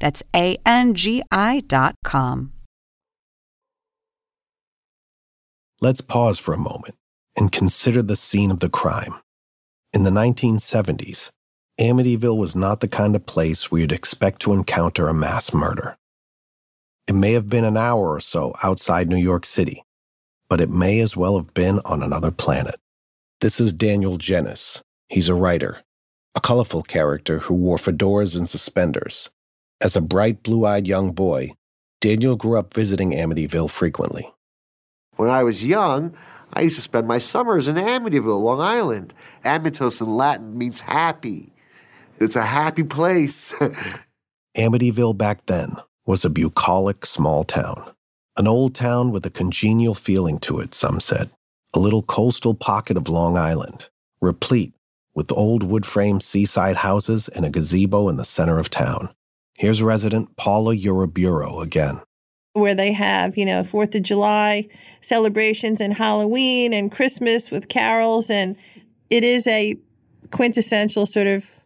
That's 0.00 0.22
A-N-G-I 0.34 1.62
dot 1.66 1.94
com. 2.04 2.52
Let's 5.80 6.00
pause 6.00 6.38
for 6.38 6.54
a 6.54 6.58
moment 6.58 6.96
and 7.36 7.52
consider 7.52 8.02
the 8.02 8.16
scene 8.16 8.50
of 8.50 8.60
the 8.60 8.68
crime. 8.68 9.14
In 9.92 10.02
the 10.02 10.10
1970s, 10.10 11.30
Amityville 11.80 12.36
was 12.36 12.56
not 12.56 12.80
the 12.80 12.88
kind 12.88 13.14
of 13.14 13.26
place 13.26 13.70
where 13.70 13.82
you'd 13.82 13.92
expect 13.92 14.42
to 14.42 14.52
encounter 14.52 15.08
a 15.08 15.14
mass 15.14 15.54
murder. 15.54 15.96
It 17.06 17.14
may 17.14 17.32
have 17.32 17.48
been 17.48 17.64
an 17.64 17.76
hour 17.76 18.12
or 18.12 18.20
so 18.20 18.54
outside 18.62 19.08
New 19.08 19.16
York 19.16 19.46
City, 19.46 19.84
but 20.48 20.60
it 20.60 20.68
may 20.68 20.98
as 20.98 21.16
well 21.16 21.36
have 21.36 21.54
been 21.54 21.80
on 21.84 22.02
another 22.02 22.32
planet. 22.32 22.74
This 23.40 23.60
is 23.60 23.72
Daniel 23.72 24.18
Jennis. 24.18 24.82
He's 25.08 25.28
a 25.28 25.34
writer, 25.34 25.78
a 26.34 26.40
colorful 26.40 26.82
character 26.82 27.38
who 27.38 27.54
wore 27.54 27.78
fedoras 27.78 28.36
and 28.36 28.48
suspenders. 28.48 29.30
As 29.80 29.94
a 29.94 30.00
bright, 30.00 30.42
blue 30.42 30.66
eyed 30.66 30.88
young 30.88 31.12
boy, 31.12 31.52
Daniel 32.00 32.34
grew 32.34 32.58
up 32.58 32.74
visiting 32.74 33.12
Amityville 33.12 33.70
frequently. 33.70 34.28
When 35.16 35.30
I 35.30 35.44
was 35.44 35.64
young, 35.64 36.14
I 36.52 36.62
used 36.62 36.76
to 36.76 36.82
spend 36.82 37.06
my 37.06 37.18
summers 37.18 37.68
in 37.68 37.76
Amityville, 37.76 38.42
Long 38.42 38.60
Island. 38.60 39.14
Amitos 39.44 40.00
in 40.00 40.16
Latin 40.16 40.58
means 40.58 40.80
happy. 40.80 41.52
It's 42.18 42.34
a 42.34 42.42
happy 42.42 42.82
place. 42.82 43.54
Amityville 44.56 45.16
back 45.16 45.46
then 45.46 45.76
was 46.06 46.24
a 46.24 46.30
bucolic 46.30 47.06
small 47.06 47.44
town. 47.44 47.92
An 48.36 48.48
old 48.48 48.74
town 48.74 49.12
with 49.12 49.24
a 49.26 49.30
congenial 49.30 49.94
feeling 49.94 50.38
to 50.40 50.58
it, 50.58 50.74
some 50.74 50.98
said. 50.98 51.30
A 51.74 51.78
little 51.78 52.02
coastal 52.02 52.54
pocket 52.54 52.96
of 52.96 53.08
Long 53.08 53.36
Island, 53.36 53.88
replete 54.20 54.72
with 55.14 55.30
old 55.30 55.62
wood 55.62 55.86
frame 55.86 56.20
seaside 56.20 56.76
houses 56.76 57.28
and 57.28 57.44
a 57.44 57.50
gazebo 57.50 58.08
in 58.08 58.16
the 58.16 58.24
center 58.24 58.58
of 58.58 58.70
town. 58.70 59.10
Here's 59.58 59.82
resident 59.82 60.36
Paula 60.36 60.76
Uraburo 60.76 61.60
again 61.60 62.00
where 62.52 62.74
they 62.74 62.92
have, 62.92 63.36
you 63.36 63.44
know, 63.44 63.62
Fourth 63.64 63.94
of 63.94 64.02
July 64.02 64.68
celebrations 65.00 65.80
and 65.80 65.94
Halloween 65.94 66.72
and 66.72 66.92
Christmas 66.92 67.50
with 67.50 67.68
carols. 67.68 68.30
And 68.30 68.56
it 69.10 69.24
is 69.24 69.46
a 69.46 69.76
quintessential 70.30 71.06
sort 71.06 71.26
of 71.26 71.60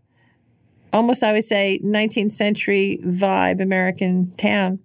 almost, 0.93 1.23
I 1.23 1.33
would 1.33 1.45
say, 1.45 1.81
19th 1.85 2.33
century 2.33 2.99
vibe 3.05 3.61
American 3.61 4.33
town. 4.37 4.79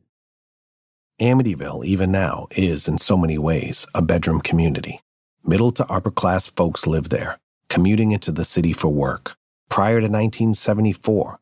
Amityville, 1.21 1.85
even 1.85 2.11
now, 2.11 2.47
is 2.51 2.87
in 2.87 2.97
so 2.97 3.17
many 3.17 3.37
ways 3.37 3.85
a 3.95 4.01
bedroom 4.01 4.41
community. 4.41 5.01
Middle 5.45 5.71
to 5.73 5.89
upper 5.89 6.11
class 6.11 6.47
folks 6.47 6.85
live 6.85 7.09
there, 7.09 7.39
commuting 7.69 8.11
into 8.11 8.31
the 8.31 8.45
city 8.45 8.73
for 8.73 8.89
work. 8.89 9.35
Prior 9.69 9.99
to 9.99 10.07
1974, 10.07 11.39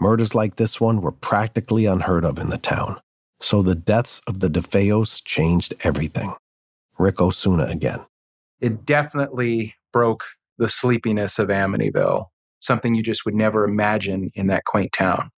murders 0.00 0.34
like 0.34 0.56
this 0.56 0.80
one 0.80 1.00
were 1.00 1.12
practically 1.12 1.86
unheard 1.86 2.24
of 2.24 2.38
in 2.38 2.50
the 2.50 2.58
town. 2.58 3.00
So 3.40 3.62
the 3.62 3.74
deaths 3.74 4.20
of 4.26 4.40
the 4.40 4.48
DeFeos 4.48 5.22
changed 5.24 5.74
everything. 5.84 6.34
Ric 6.98 7.20
Osuna 7.20 7.64
again. 7.64 8.00
It 8.60 8.84
definitely 8.84 9.74
broke 9.92 10.24
the 10.58 10.68
sleepiness 10.68 11.38
of 11.38 11.48
Amityville, 11.48 12.26
something 12.60 12.94
you 12.94 13.02
just 13.02 13.24
would 13.24 13.34
never 13.34 13.64
imagine 13.64 14.30
in 14.34 14.48
that 14.48 14.64
quaint 14.64 14.92
town. 14.92 15.30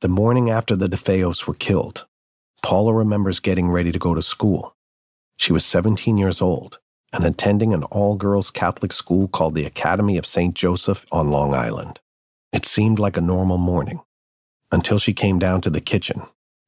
The 0.00 0.08
morning 0.08 0.50
after 0.50 0.76
the 0.76 0.88
DeFeos 0.88 1.46
were 1.46 1.54
killed, 1.54 2.06
Paula 2.62 2.92
remembers 2.92 3.40
getting 3.40 3.70
ready 3.70 3.90
to 3.92 3.98
go 3.98 4.14
to 4.14 4.22
school. 4.22 4.76
She 5.36 5.52
was 5.52 5.64
17 5.64 6.18
years 6.18 6.42
old 6.42 6.78
and 7.12 7.24
attending 7.24 7.72
an 7.72 7.84
all 7.84 8.16
girls 8.16 8.50
Catholic 8.50 8.92
school 8.92 9.28
called 9.28 9.54
the 9.54 9.64
Academy 9.64 10.18
of 10.18 10.26
St. 10.26 10.54
Joseph 10.54 11.06
on 11.10 11.30
Long 11.30 11.54
Island. 11.54 12.00
It 12.52 12.64
seemed 12.64 12.98
like 12.98 13.16
a 13.16 13.22
normal 13.22 13.58
morning 13.58 14.00
until 14.72 14.98
she 14.98 15.12
came 15.12 15.38
down 15.38 15.60
to 15.62 15.70
the 15.70 15.80
kitchen 15.80 16.22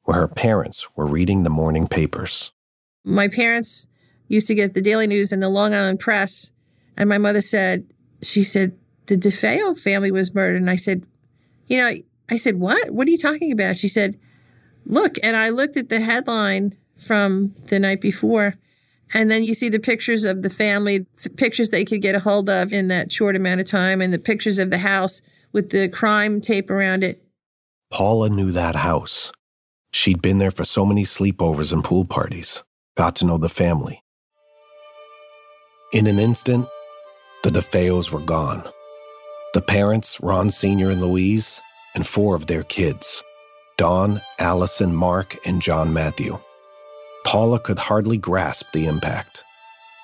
where 0.04 0.18
her 0.18 0.28
parents 0.28 0.88
were 0.96 1.06
reading 1.06 1.42
the 1.42 1.50
morning 1.50 1.86
papers. 1.86 2.52
My 3.04 3.28
parents 3.28 3.86
used 4.28 4.46
to 4.48 4.54
get 4.54 4.74
the 4.74 4.82
Daily 4.82 5.06
News 5.06 5.32
and 5.32 5.42
the 5.42 5.48
Long 5.48 5.74
Island 5.74 6.00
Press, 6.00 6.52
and 6.96 7.08
my 7.08 7.18
mother 7.18 7.40
said, 7.40 7.86
she 8.22 8.42
said, 8.42 8.76
the 9.06 9.16
DeFeo 9.16 9.78
family 9.78 10.10
was 10.10 10.34
murdered. 10.34 10.60
And 10.60 10.70
I 10.70 10.76
said, 10.76 11.04
you 11.66 11.78
know, 11.78 11.92
I 12.28 12.36
said, 12.36 12.60
what? 12.60 12.90
What 12.90 13.08
are 13.08 13.10
you 13.10 13.18
talking 13.18 13.50
about? 13.50 13.76
She 13.76 13.88
said, 13.88 14.18
look. 14.84 15.16
And 15.22 15.36
I 15.36 15.48
looked 15.48 15.76
at 15.76 15.88
the 15.88 16.00
headline 16.00 16.76
from 16.96 17.54
the 17.64 17.80
night 17.80 18.00
before, 18.00 18.54
and 19.12 19.30
then 19.30 19.42
you 19.42 19.54
see 19.54 19.68
the 19.68 19.80
pictures 19.80 20.24
of 20.24 20.42
the 20.42 20.50
family, 20.50 21.06
the 21.22 21.30
pictures 21.30 21.70
they 21.70 21.84
could 21.84 22.02
get 22.02 22.14
a 22.14 22.20
hold 22.20 22.48
of 22.48 22.72
in 22.72 22.88
that 22.88 23.10
short 23.10 23.34
amount 23.34 23.60
of 23.60 23.66
time, 23.66 24.00
and 24.00 24.12
the 24.12 24.18
pictures 24.18 24.58
of 24.58 24.70
the 24.70 24.78
house 24.78 25.22
with 25.52 25.70
the 25.70 25.88
crime 25.88 26.40
tape 26.40 26.70
around 26.70 27.04
it. 27.04 27.24
Paula 27.90 28.30
knew 28.30 28.52
that 28.52 28.76
house. 28.76 29.32
She'd 29.92 30.22
been 30.22 30.38
there 30.38 30.50
for 30.50 30.64
so 30.64 30.86
many 30.86 31.04
sleepovers 31.04 31.72
and 31.72 31.82
pool 31.82 32.04
parties, 32.04 32.62
got 32.96 33.16
to 33.16 33.24
know 33.24 33.38
the 33.38 33.48
family. 33.48 34.02
In 35.92 36.06
an 36.06 36.20
instant, 36.20 36.68
the 37.42 37.50
DeFeos 37.50 38.12
were 38.12 38.20
gone. 38.20 38.62
The 39.54 39.60
parents, 39.60 40.20
Ron 40.20 40.50
Sr. 40.50 40.90
and 40.90 41.00
Louise, 41.00 41.60
and 41.94 42.06
four 42.06 42.36
of 42.36 42.46
their 42.46 42.62
kids 42.62 43.22
Dawn, 43.76 44.20
Allison, 44.38 44.94
Mark, 44.94 45.36
and 45.46 45.62
John 45.62 45.92
Matthew. 45.92 46.38
Paula 47.24 47.58
could 47.58 47.78
hardly 47.78 48.18
grasp 48.18 48.66
the 48.72 48.86
impact. 48.86 49.42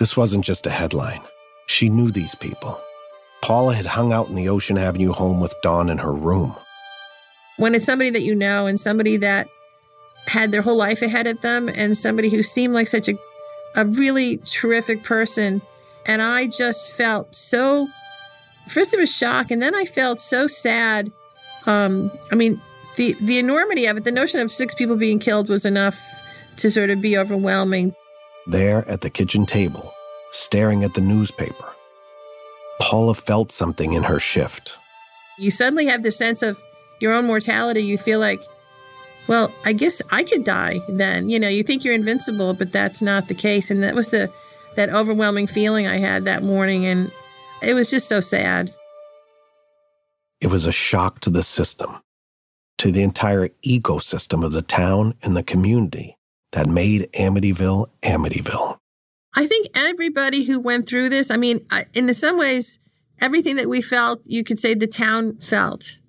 This 0.01 0.17
wasn't 0.17 0.45
just 0.45 0.67
a 0.67 0.71
headline. 0.71 1.23
She 1.67 1.89
knew 1.89 2.11
these 2.11 2.35
people. 2.35 2.81
Paula 3.47 3.77
had 3.77 3.87
hung 3.87 4.13
out 4.13 4.27
in 4.27 4.35
the 4.35 4.49
Ocean 4.49 4.77
Avenue 4.77 5.13
home 5.13 5.39
with 5.39 5.55
Dawn 5.63 5.89
in 5.89 5.99
her 5.99 6.13
room. 6.13 6.57
When 7.59 7.77
it's 7.77 7.87
somebody 7.87 8.11
that 8.11 8.23
you 8.23 8.35
know 8.35 8.67
and 8.67 8.79
somebody 8.79 9.17
that 9.19 9.47
had 10.27 10.51
their 10.51 10.63
whole 10.63 10.75
life 10.75 11.01
ahead 11.01 11.29
of 11.29 11.41
them 11.43 11.69
and 11.69 11.97
somebody 11.97 12.29
who 12.29 12.43
seemed 12.43 12.75
like 12.75 12.89
such 12.89 13.09
a, 13.09 13.15
a 13.77 13.85
really 13.85 14.39
terrific 14.39 15.05
person. 15.05 15.63
And 16.07 16.23
I 16.23 16.49
just 16.49 16.91
felt 16.91 17.37
so, 17.37 17.87
first 18.67 18.93
it 18.93 18.99
was 18.99 19.15
shock, 19.15 19.53
and 19.53 19.63
then 19.63 19.77
I 19.77 19.85
felt 19.85 20.19
so 20.19 20.49
sad. 20.49 21.13
Um, 21.67 22.11
I 22.33 22.35
mean, 22.35 22.61
the, 22.97 23.15
the 23.21 23.39
enormity 23.39 23.87
of 23.87 23.97
it, 23.97 24.03
the 24.03 24.11
notion 24.11 24.41
of 24.41 24.51
six 24.51 24.75
people 24.75 24.97
being 24.97 25.21
killed 25.21 25.49
was 25.49 25.65
enough 25.65 26.01
to 26.57 26.69
sort 26.69 26.91
of 26.91 27.01
be 27.01 27.17
overwhelming. 27.17 27.95
There 28.49 28.85
at 28.89 29.03
the 29.03 29.11
kitchen 29.11 29.47
table, 29.47 29.95
staring 30.33 30.83
at 30.83 30.95
the 30.95 31.01
newspaper, 31.01 31.76
Paula 32.87 33.14
felt 33.14 33.51
something 33.51 33.94
in 33.94 34.05
her 34.05 34.20
shift. 34.20 34.77
You 35.38 35.51
suddenly 35.51 35.87
have 35.87 36.05
the 36.05 36.12
sense 36.12 36.40
of 36.40 36.57
your 37.01 37.12
own 37.12 37.27
mortality. 37.27 37.83
You 37.83 37.99
feel 37.99 38.20
like 38.20 38.40
well, 39.29 39.53
I 39.64 39.72
guess 39.72 40.01
I 40.11 40.22
could 40.22 40.44
die 40.44 40.81
then. 40.88 41.29
You 41.29 41.40
know, 41.40 41.49
you 41.49 41.64
think 41.64 41.83
you're 41.83 41.94
invincible, 41.94 42.55
but 42.55 42.70
that's 42.70 43.03
not 43.03 43.27
the 43.27 43.35
case. 43.35 43.72
And 43.72 43.83
that 43.83 43.96
was 43.96 44.11
the 44.11 44.31
that 44.77 44.90
overwhelming 44.90 45.49
feeling 45.49 45.87
I 45.87 45.99
had 45.99 46.27
that 46.27 46.42
morning 46.44 46.85
and 46.85 47.11
it 47.62 47.75
was 47.75 47.90
just 47.90 48.09
so 48.09 48.20
sad. 48.20 48.72
It 50.40 50.49
was 50.49 50.66
a 50.66 50.72
shock 50.72 51.20
to 51.20 51.31
the 51.31 51.42
system, 51.42 51.96
to 52.79 52.92
the 52.92 53.03
entire 53.03 53.49
ecosystem 53.64 54.44
of 54.44 54.53
the 54.53 54.62
town 54.62 55.14
and 55.22 55.35
the 55.37 55.42
community 55.42 56.16
that 56.53 56.66
made 56.66 57.11
Amityville 57.14 57.88
Amityville. 58.03 58.79
I 59.37 59.46
think 59.46 59.68
everybody 59.75 60.44
who 60.44 60.59
went 60.59 60.88
through 60.88 61.11
this, 61.11 61.31
I 61.31 61.37
mean, 61.37 61.64
in 61.92 62.12
some 62.14 62.38
ways, 62.38 62.79
everything 63.20 63.57
that 63.57 63.68
we 63.68 63.83
felt, 63.83 64.22
you 64.25 64.42
could 64.42 64.59
say 64.59 64.75
the 64.75 64.87
town 64.87 65.37
felt. 65.38 66.01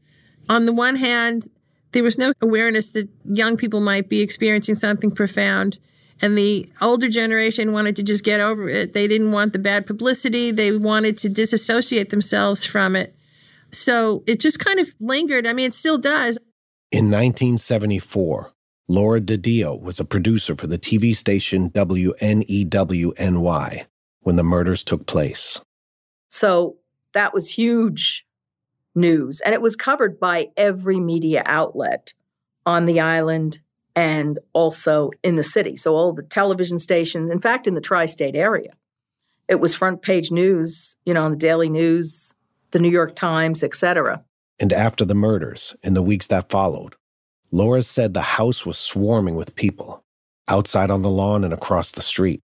On 0.50 0.66
the 0.66 0.72
one 0.74 0.96
hand, 0.96 1.48
there 1.92 2.04
was 2.04 2.18
no 2.18 2.32
awareness 2.42 2.90
that 2.92 3.10
young 3.26 3.58
people 3.58 3.82
might 3.82 4.08
be 4.08 4.22
experiencing 4.22 4.76
something 4.76 5.12
profound. 5.12 5.78
And 6.22 6.38
the 6.38 6.70
older 6.82 7.10
generation 7.10 7.74
wanted 7.74 7.98
to 7.98 8.04
just 8.04 8.24
get 8.24 8.40
over 8.40 8.68
it. 8.70 8.94
They 8.94 9.08
didn't 9.08 9.34
want 9.34 9.54
the 9.54 9.60
bad 9.60 9.86
publicity. 9.86 10.52
They 10.52 10.76
wanted 10.76 11.18
to 11.20 11.30
disassociate 11.30 12.10
themselves 12.10 12.66
from 12.66 12.96
it. 12.96 13.14
So 13.72 14.24
it 14.26 14.40
just 14.40 14.60
kind 14.60 14.80
of 14.80 14.88
lingered. 15.00 15.46
I 15.46 15.54
mean, 15.54 15.68
it 15.68 15.74
still 15.74 15.98
does. 15.98 16.38
In 16.92 17.12
1974, 17.12 18.52
Laura 18.90 19.20
DiDio 19.20 19.82
was 19.82 20.00
a 20.00 20.06
producer 20.06 20.56
for 20.56 20.68
the 20.68 20.78
TV 20.78 21.14
station 21.14 21.70
WNEWNY 21.72 22.16
when 24.22 24.36
the 24.38 24.44
murders 24.44 24.84
took 24.84 25.06
place. 25.06 25.60
So 26.30 26.78
that 27.14 27.34
was 27.34 27.50
huge 27.50 28.26
news. 28.96 29.42
And 29.42 29.54
it 29.54 29.62
was 29.62 29.76
covered 29.76 30.20
by 30.20 30.48
every 30.56 31.00
media 31.00 31.44
outlet 31.46 32.14
on 32.66 32.86
the 32.86 33.02
island 33.02 33.60
and 33.96 34.40
also 34.54 35.12
in 35.24 35.36
the 35.36 35.44
city. 35.44 35.76
So 35.76 35.96
all 35.96 36.14
the 36.14 36.24
television 36.24 36.80
stations, 36.80 37.32
in 37.32 37.42
fact, 37.42 37.68
in 37.68 37.76
the 37.76 37.82
tri 37.82 38.06
state 38.06 38.36
area. 38.36 38.72
It 39.50 39.60
was 39.60 39.74
front 39.74 40.02
page 40.02 40.32
news, 40.32 40.98
you 41.06 41.14
know, 41.14 41.24
on 41.24 41.32
the 41.32 41.38
Daily 41.38 41.70
News, 41.70 42.34
the 42.72 42.80
New 42.80 42.92
York 42.92 43.16
Times, 43.16 43.64
etc. 43.64 44.24
And 44.60 44.72
after 44.74 45.06
the 45.06 45.16
murders, 45.16 45.76
in 45.84 45.94
the 45.94 46.02
weeks 46.02 46.28
that 46.28 46.50
followed, 46.50 46.96
Laura 47.52 47.82
said 47.82 48.14
the 48.14 48.22
house 48.22 48.66
was 48.66 48.78
swarming 48.78 49.36
with 49.36 49.56
people, 49.56 50.04
outside 50.48 50.92
on 50.92 51.02
the 51.02 51.10
lawn 51.10 51.44
and 51.44 51.54
across 51.54 51.92
the 51.92 52.02
street. 52.02 52.42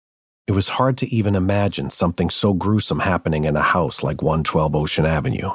It 0.47 0.51
was 0.53 0.69
hard 0.69 0.97
to 0.99 1.13
even 1.13 1.35
imagine 1.35 1.89
something 1.89 2.29
so 2.29 2.53
gruesome 2.53 2.99
happening 2.99 3.45
in 3.45 3.55
a 3.55 3.61
house 3.61 4.03
like 4.03 4.21
112 4.21 4.75
Ocean 4.75 5.05
Avenue. 5.05 5.51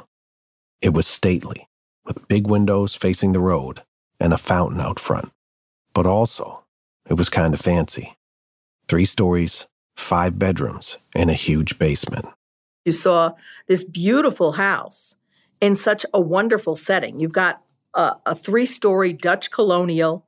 It 0.80 0.92
was 0.92 1.06
stately, 1.06 1.68
with 2.04 2.28
big 2.28 2.46
windows 2.46 2.94
facing 2.94 3.32
the 3.32 3.40
road 3.40 3.82
and 4.18 4.32
a 4.32 4.38
fountain 4.38 4.80
out 4.80 4.98
front. 4.98 5.30
But 5.92 6.06
also, 6.06 6.64
it 7.08 7.14
was 7.14 7.28
kind 7.28 7.54
of 7.54 7.60
fancy. 7.60 8.16
Three 8.88 9.04
stories, 9.04 9.66
five 9.96 10.38
bedrooms, 10.38 10.98
and 11.14 11.30
a 11.30 11.34
huge 11.34 11.78
basement. 11.78 12.26
You 12.84 12.92
saw 12.92 13.32
this 13.68 13.84
beautiful 13.84 14.52
house 14.52 15.16
in 15.60 15.74
such 15.76 16.06
a 16.12 16.20
wonderful 16.20 16.76
setting. 16.76 17.20
You've 17.20 17.32
got 17.32 17.62
a, 17.96 18.14
a 18.26 18.34
three 18.34 18.66
story 18.66 19.12
Dutch 19.12 19.50
colonial, 19.50 20.26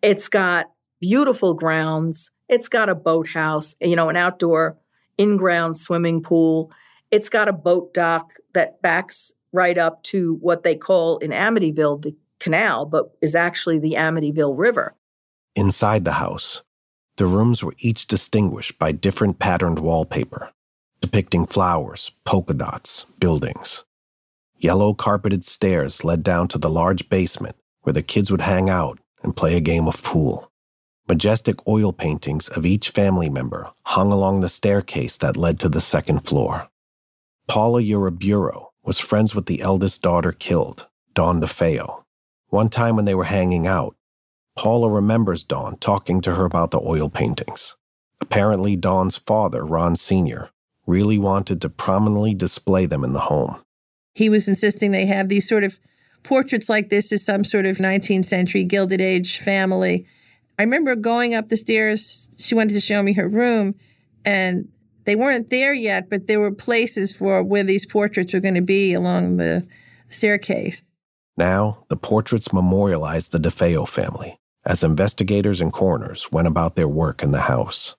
it's 0.00 0.28
got 0.28 0.70
beautiful 1.00 1.54
grounds, 1.54 2.30
it's 2.48 2.68
got 2.68 2.88
a 2.88 2.94
boathouse, 2.94 3.76
you 3.80 3.96
know, 3.96 4.08
an 4.08 4.16
outdoor 4.16 4.78
in 5.18 5.36
ground 5.36 5.76
swimming 5.76 6.22
pool. 6.22 6.72
It's 7.10 7.28
got 7.28 7.48
a 7.48 7.52
boat 7.52 7.92
dock 7.92 8.34
that 8.54 8.80
backs 8.80 9.32
right 9.52 9.76
up 9.76 10.02
to 10.04 10.38
what 10.40 10.62
they 10.62 10.74
call 10.74 11.18
in 11.18 11.30
Amityville 11.30 12.02
the 12.02 12.14
canal, 12.38 12.86
but 12.86 13.16
is 13.20 13.34
actually 13.34 13.78
the 13.78 13.94
Amityville 13.94 14.56
River. 14.56 14.94
Inside 15.54 16.04
the 16.04 16.12
house, 16.12 16.62
the 17.16 17.26
rooms 17.26 17.64
were 17.64 17.74
each 17.78 18.06
distinguished 18.06 18.78
by 18.78 18.92
different 18.92 19.38
patterned 19.38 19.80
wallpaper 19.80 20.52
depicting 21.00 21.46
flowers, 21.46 22.10
polka 22.24 22.54
dots, 22.54 23.06
buildings. 23.18 23.84
Yellow 24.58 24.92
carpeted 24.92 25.44
stairs 25.44 26.02
led 26.02 26.22
down 26.22 26.48
to 26.48 26.58
the 26.58 26.68
large 26.70 27.08
basement 27.08 27.56
where 27.82 27.92
the 27.92 28.02
kids 28.02 28.30
would 28.30 28.40
hang 28.40 28.68
out 28.68 28.98
and 29.22 29.36
play 29.36 29.56
a 29.56 29.60
game 29.60 29.86
of 29.86 30.02
pool. 30.02 30.50
Majestic 31.08 31.66
oil 31.66 31.92
paintings 31.92 32.48
of 32.48 32.66
each 32.66 32.90
family 32.90 33.28
member 33.28 33.70
hung 33.84 34.12
along 34.12 34.40
the 34.40 34.48
staircase 34.48 35.16
that 35.16 35.36
led 35.36 35.58
to 35.60 35.68
the 35.68 35.80
second 35.80 36.26
floor. 36.26 36.68
Paula 37.46 37.80
Uriburu 37.80 38.66
was 38.84 38.98
friends 38.98 39.34
with 39.34 39.46
the 39.46 39.62
eldest 39.62 40.02
daughter 40.02 40.32
killed, 40.32 40.86
Dawn 41.14 41.40
DeFeo. 41.40 42.04
One 42.48 42.68
time 42.68 42.96
when 42.96 43.04
they 43.04 43.14
were 43.14 43.24
hanging 43.24 43.66
out, 43.66 43.96
Paula 44.56 44.90
remembers 44.90 45.44
Dawn 45.44 45.78
talking 45.78 46.20
to 46.22 46.34
her 46.34 46.44
about 46.44 46.72
the 46.72 46.80
oil 46.80 47.08
paintings. 47.08 47.76
Apparently, 48.20 48.74
Dawn's 48.74 49.16
father, 49.16 49.64
Ron 49.64 49.94
Sr., 49.94 50.50
really 50.84 51.16
wanted 51.16 51.60
to 51.62 51.70
prominently 51.70 52.34
display 52.34 52.86
them 52.86 53.04
in 53.04 53.12
the 53.12 53.20
home. 53.20 53.56
He 54.18 54.28
was 54.28 54.48
insisting 54.48 54.90
they 54.90 55.06
have 55.06 55.28
these 55.28 55.48
sort 55.48 55.62
of 55.62 55.78
portraits 56.24 56.68
like 56.68 56.90
this 56.90 57.12
as 57.12 57.24
some 57.24 57.44
sort 57.44 57.66
of 57.66 57.76
19th 57.76 58.24
century 58.24 58.64
Gilded 58.64 59.00
Age 59.00 59.38
family. 59.38 60.08
I 60.58 60.64
remember 60.64 60.96
going 60.96 61.36
up 61.36 61.46
the 61.46 61.56
stairs. 61.56 62.28
She 62.36 62.56
wanted 62.56 62.74
to 62.74 62.80
show 62.80 63.00
me 63.00 63.12
her 63.12 63.28
room, 63.28 63.76
and 64.24 64.68
they 65.04 65.14
weren't 65.14 65.50
there 65.50 65.72
yet, 65.72 66.10
but 66.10 66.26
there 66.26 66.40
were 66.40 66.50
places 66.50 67.14
for 67.14 67.44
where 67.44 67.62
these 67.62 67.86
portraits 67.86 68.32
were 68.32 68.40
going 68.40 68.56
to 68.56 68.60
be 68.60 68.92
along 68.92 69.36
the 69.36 69.64
staircase. 70.10 70.82
Now, 71.36 71.84
the 71.86 71.96
portraits 71.96 72.52
memorialized 72.52 73.30
the 73.30 73.38
DeFeo 73.38 73.86
family 73.86 74.40
as 74.66 74.82
investigators 74.82 75.60
and 75.60 75.72
coroners 75.72 76.32
went 76.32 76.48
about 76.48 76.74
their 76.74 76.88
work 76.88 77.22
in 77.22 77.30
the 77.30 77.42
house. 77.42 77.94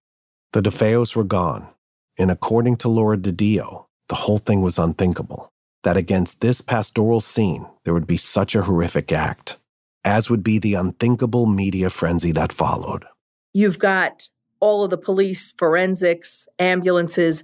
The 0.52 0.62
DeFeos 0.62 1.16
were 1.16 1.24
gone, 1.24 1.70
and 2.18 2.30
according 2.30 2.76
to 2.78 2.90
Laura 2.90 3.18
DiDio, 3.18 3.86
the 4.10 4.16
whole 4.16 4.40
thing 4.40 4.62
was 4.62 4.78
unthinkable 4.78 5.54
that 5.84 5.98
against 5.98 6.42
this 6.42 6.62
pastoral 6.62 7.20
scene 7.20 7.66
there 7.84 7.94
would 7.94 8.08
be 8.08 8.18
such 8.18 8.56
a 8.56 8.64
horrific 8.64 9.12
act, 9.12 9.58
as 10.04 10.30
would 10.30 10.44
be 10.44 10.60
the 10.60 10.74
unthinkable 10.74 11.46
media 11.46 11.90
frenzy 11.90 12.32
that 12.32 12.54
followed. 12.54 13.06
You've 13.54 13.80
got 13.80 14.30
all 14.60 14.84
of 14.84 14.90
the 14.90 14.98
police, 14.98 15.54
forensics, 15.54 16.48
ambulances 16.60 17.44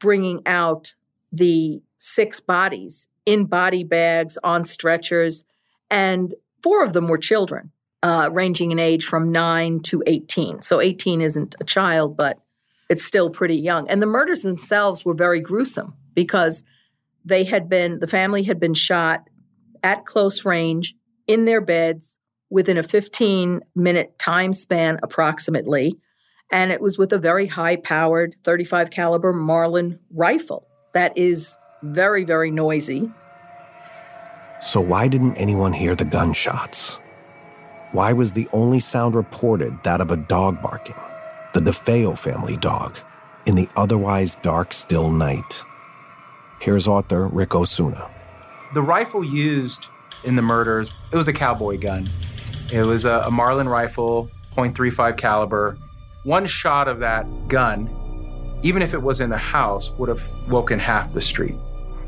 bringing 0.00 0.42
out 0.46 0.94
the 1.32 1.82
six 1.98 2.40
bodies 2.40 3.08
in 3.26 3.44
body 3.44 3.84
bags 3.84 4.38
on 4.42 4.64
stretchers, 4.64 5.44
and 5.90 6.34
four 6.62 6.84
of 6.84 6.92
them 6.92 7.08
were 7.08 7.18
children, 7.18 7.72
uh, 8.02 8.28
ranging 8.32 8.70
in 8.70 8.78
age 8.78 9.04
from 9.04 9.32
nine 9.32 9.80
to 9.80 10.02
18. 10.06 10.62
So 10.62 10.80
18 10.80 11.20
isn't 11.20 11.54
a 11.60 11.64
child, 11.64 12.16
but 12.16 12.38
it's 12.90 13.04
still 13.04 13.30
pretty 13.30 13.56
young. 13.56 13.88
And 13.88 14.02
the 14.02 14.06
murders 14.06 14.42
themselves 14.42 15.04
were 15.04 15.14
very 15.14 15.40
gruesome 15.40 15.94
because 16.14 16.62
they 17.24 17.44
had 17.44 17.68
been, 17.68 18.00
the 18.00 18.06
family 18.06 18.42
had 18.42 18.60
been 18.60 18.74
shot 18.74 19.28
at 19.82 20.06
close 20.06 20.44
range 20.44 20.94
in 21.26 21.44
their 21.44 21.60
beds 21.60 22.18
within 22.50 22.78
a 22.78 22.82
15 22.82 23.60
minute 23.74 24.18
time 24.18 24.52
span 24.52 24.98
approximately. 25.02 25.98
And 26.52 26.70
it 26.70 26.80
was 26.80 26.98
with 26.98 27.12
a 27.12 27.18
very 27.18 27.46
high 27.46 27.76
powered 27.76 28.36
35 28.44 28.90
caliber 28.90 29.32
marlin 29.32 29.98
rifle 30.12 30.68
that 30.92 31.16
is 31.16 31.56
very 31.82 32.24
very 32.24 32.50
noisy. 32.50 33.10
So 34.60 34.80
why 34.80 35.08
didn't 35.08 35.36
anyone 35.36 35.72
hear 35.72 35.94
the 35.94 36.04
gunshots? 36.04 36.98
Why 37.92 38.12
was 38.12 38.32
the 38.32 38.48
only 38.52 38.80
sound 38.80 39.14
reported 39.14 39.82
that 39.84 40.00
of 40.00 40.10
a 40.10 40.16
dog 40.16 40.62
barking? 40.62 40.96
The 41.52 41.60
DeFeo 41.60 42.18
family 42.18 42.56
dog, 42.56 42.98
in 43.46 43.54
the 43.54 43.68
otherwise 43.76 44.36
dark, 44.36 44.72
still 44.72 45.10
night. 45.10 45.62
Here's 46.60 46.88
author 46.88 47.28
Ric 47.28 47.54
Osuna. 47.54 48.10
The 48.72 48.82
rifle 48.82 49.24
used 49.24 49.86
in 50.24 50.36
the 50.36 50.42
murders, 50.42 50.90
it 51.12 51.16
was 51.16 51.28
a 51.28 51.32
cowboy 51.32 51.78
gun. 51.78 52.06
It 52.72 52.86
was 52.86 53.04
a, 53.04 53.22
a 53.26 53.30
Marlin 53.30 53.68
rifle, 53.68 54.30
.35 54.56 55.16
caliber. 55.16 55.76
One 56.22 56.46
shot 56.46 56.88
of 56.88 56.98
that 57.00 57.26
gun, 57.48 57.90
even 58.62 58.80
if 58.80 58.94
it 58.94 59.02
was 59.02 59.20
in 59.20 59.28
the 59.30 59.36
house, 59.36 59.90
would 59.92 60.08
have 60.08 60.22
woken 60.48 60.78
half 60.78 61.12
the 61.12 61.20
street, 61.20 61.56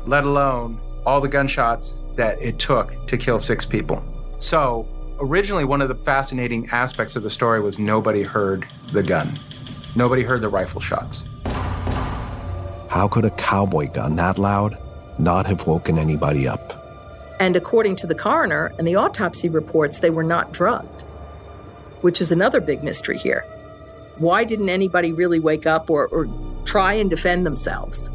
let 0.05 0.23
alone 0.23 0.79
all 1.05 1.21
the 1.21 1.27
gunshots 1.27 2.01
that 2.15 2.41
it 2.41 2.57
took 2.57 3.07
to 3.07 3.17
kill 3.17 3.39
six 3.39 3.65
people. 3.65 4.03
So 4.39 4.87
originally 5.19 5.63
one 5.63 5.81
of 5.81 5.87
the 5.87 5.95
fascinating 5.95 6.67
aspects 6.71 7.15
of 7.15 7.23
the 7.23 7.29
story 7.29 7.61
was 7.61 7.79
nobody 7.79 8.23
heard 8.23 8.67
the 8.91 9.03
gun. 9.03 9.33
Nobody 9.95 10.23
heard 10.23 10.41
the 10.41 10.49
rifle 10.49 10.81
shots. 10.81 11.25
How 12.89 13.07
could 13.07 13.25
a 13.25 13.31
cowboy 13.31 13.89
gun 13.91 14.15
that 14.15 14.37
loud 14.37 14.77
not 15.19 15.45
have 15.45 15.67
woken 15.67 15.99
anybody 15.99 16.47
up? 16.47 16.73
And 17.39 17.55
according 17.55 17.97
to 17.97 18.07
the 18.07 18.15
coroner 18.15 18.71
and 18.77 18.87
the 18.87 18.95
autopsy 18.95 19.49
reports, 19.49 19.99
they 19.99 20.09
were 20.09 20.23
not 20.23 20.51
drugged, 20.51 21.01
which 22.01 22.21
is 22.21 22.31
another 22.31 22.61
big 22.61 22.83
mystery 22.83 23.17
here. 23.17 23.41
Why 24.17 24.43
didn't 24.43 24.69
anybody 24.69 25.11
really 25.11 25.39
wake 25.39 25.67
up 25.67 25.89
or, 25.89 26.07
or 26.07 26.27
try 26.65 26.93
and 26.93 27.09
defend 27.09 27.45
themselves? 27.45 28.09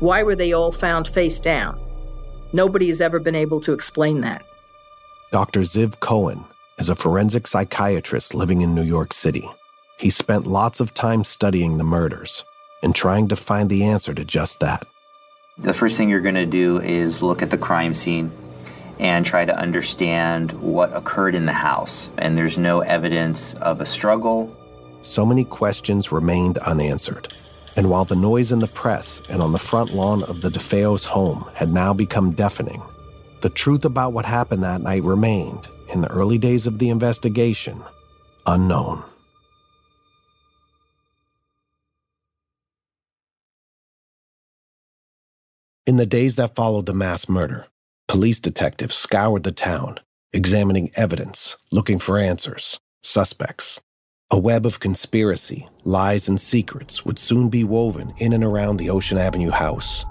Why 0.00 0.22
were 0.22 0.36
they 0.36 0.52
all 0.52 0.72
found 0.72 1.08
face 1.08 1.40
down? 1.40 1.80
Nobody 2.52 2.88
has 2.88 3.00
ever 3.00 3.18
been 3.20 3.34
able 3.34 3.60
to 3.62 3.72
explain 3.72 4.20
that. 4.20 4.44
Dr. 5.30 5.60
Ziv 5.60 6.00
Cohen 6.00 6.44
is 6.78 6.88
a 6.88 6.94
forensic 6.94 7.46
psychiatrist 7.46 8.34
living 8.34 8.60
in 8.60 8.74
New 8.74 8.82
York 8.82 9.14
City. 9.14 9.48
He 9.98 10.10
spent 10.10 10.46
lots 10.46 10.80
of 10.80 10.92
time 10.92 11.24
studying 11.24 11.78
the 11.78 11.84
murders 11.84 12.44
and 12.84 12.94
trying 12.94 13.26
to 13.28 13.36
find 13.36 13.68
the 13.68 13.84
answer 13.84 14.14
to 14.14 14.24
just 14.24 14.60
that. 14.60 14.86
The 15.58 15.74
first 15.74 15.96
thing 15.96 16.10
you're 16.10 16.20
going 16.20 16.34
to 16.34 16.46
do 16.46 16.78
is 16.80 17.22
look 17.22 17.42
at 17.42 17.50
the 17.50 17.58
crime 17.58 17.94
scene 17.94 18.30
and 19.00 19.24
try 19.24 19.44
to 19.44 19.56
understand 19.56 20.52
what 20.52 20.94
occurred 20.94 21.34
in 21.34 21.46
the 21.46 21.52
house. 21.52 22.12
And 22.18 22.36
there's 22.36 22.58
no 22.58 22.80
evidence 22.80 23.54
of 23.54 23.80
a 23.80 23.86
struggle. 23.86 24.54
So 25.02 25.24
many 25.24 25.44
questions 25.44 26.12
remained 26.12 26.58
unanswered. 26.58 27.32
And 27.76 27.90
while 27.90 28.04
the 28.04 28.14
noise 28.14 28.52
in 28.52 28.60
the 28.60 28.68
press 28.68 29.20
and 29.28 29.42
on 29.42 29.52
the 29.52 29.58
front 29.58 29.92
lawn 29.92 30.22
of 30.24 30.42
the 30.42 30.50
DeFeo's 30.50 31.04
home 31.04 31.44
had 31.54 31.72
now 31.72 31.92
become 31.92 32.32
deafening, 32.32 32.82
the 33.40 33.50
truth 33.50 33.84
about 33.84 34.12
what 34.12 34.24
happened 34.24 34.62
that 34.62 34.82
night 34.82 35.02
remained, 35.02 35.68
in 35.92 36.00
the 36.00 36.10
early 36.10 36.38
days 36.38 36.66
of 36.66 36.78
the 36.78 36.88
investigation, 36.88 37.82
unknown. 38.46 39.02
In 45.86 45.98
the 45.98 46.06
days 46.06 46.36
that 46.36 46.54
followed 46.54 46.86
the 46.86 46.94
mass 46.94 47.28
murder, 47.28 47.66
police 48.08 48.40
detectives 48.40 48.94
scoured 48.94 49.42
the 49.42 49.52
town, 49.52 50.00
examining 50.32 50.90
evidence, 50.94 51.58
looking 51.70 51.98
for 51.98 52.16
answers, 52.16 52.80
suspects. 53.02 53.82
A 54.30 54.38
web 54.38 54.64
of 54.64 54.80
conspiracy, 54.80 55.68
lies, 55.84 56.26
and 56.26 56.40
secrets 56.40 57.04
would 57.04 57.18
soon 57.18 57.50
be 57.50 57.64
woven 57.64 58.14
in 58.16 58.32
and 58.32 58.42
around 58.42 58.78
the 58.78 58.88
Ocean 58.88 59.18
Avenue 59.18 59.50
house. 59.50 60.06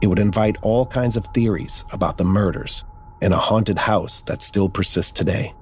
It 0.00 0.06
would 0.06 0.18
invite 0.18 0.56
all 0.62 0.86
kinds 0.86 1.18
of 1.18 1.28
theories 1.34 1.84
about 1.92 2.16
the 2.16 2.24
murders 2.24 2.82
in 3.20 3.34
a 3.34 3.38
haunted 3.38 3.76
house 3.76 4.22
that 4.22 4.40
still 4.40 4.70
persists 4.70 5.12
today. 5.12 5.52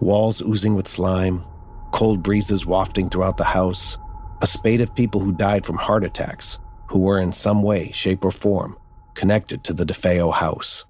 Walls 0.00 0.40
oozing 0.40 0.74
with 0.74 0.88
slime, 0.88 1.44
cold 1.92 2.22
breezes 2.22 2.64
wafting 2.64 3.10
throughout 3.10 3.36
the 3.36 3.44
house, 3.44 3.98
a 4.40 4.46
spate 4.46 4.80
of 4.80 4.94
people 4.94 5.20
who 5.20 5.32
died 5.32 5.66
from 5.66 5.76
heart 5.76 6.02
attacks, 6.02 6.58
who 6.88 7.00
were 7.00 7.18
in 7.18 7.30
some 7.30 7.62
way, 7.62 7.92
shape, 7.92 8.24
or 8.24 8.32
form 8.32 8.78
connected 9.16 9.64
to 9.64 9.72
the 9.72 9.84
DeFeo 9.84 10.32
house. 10.32 10.84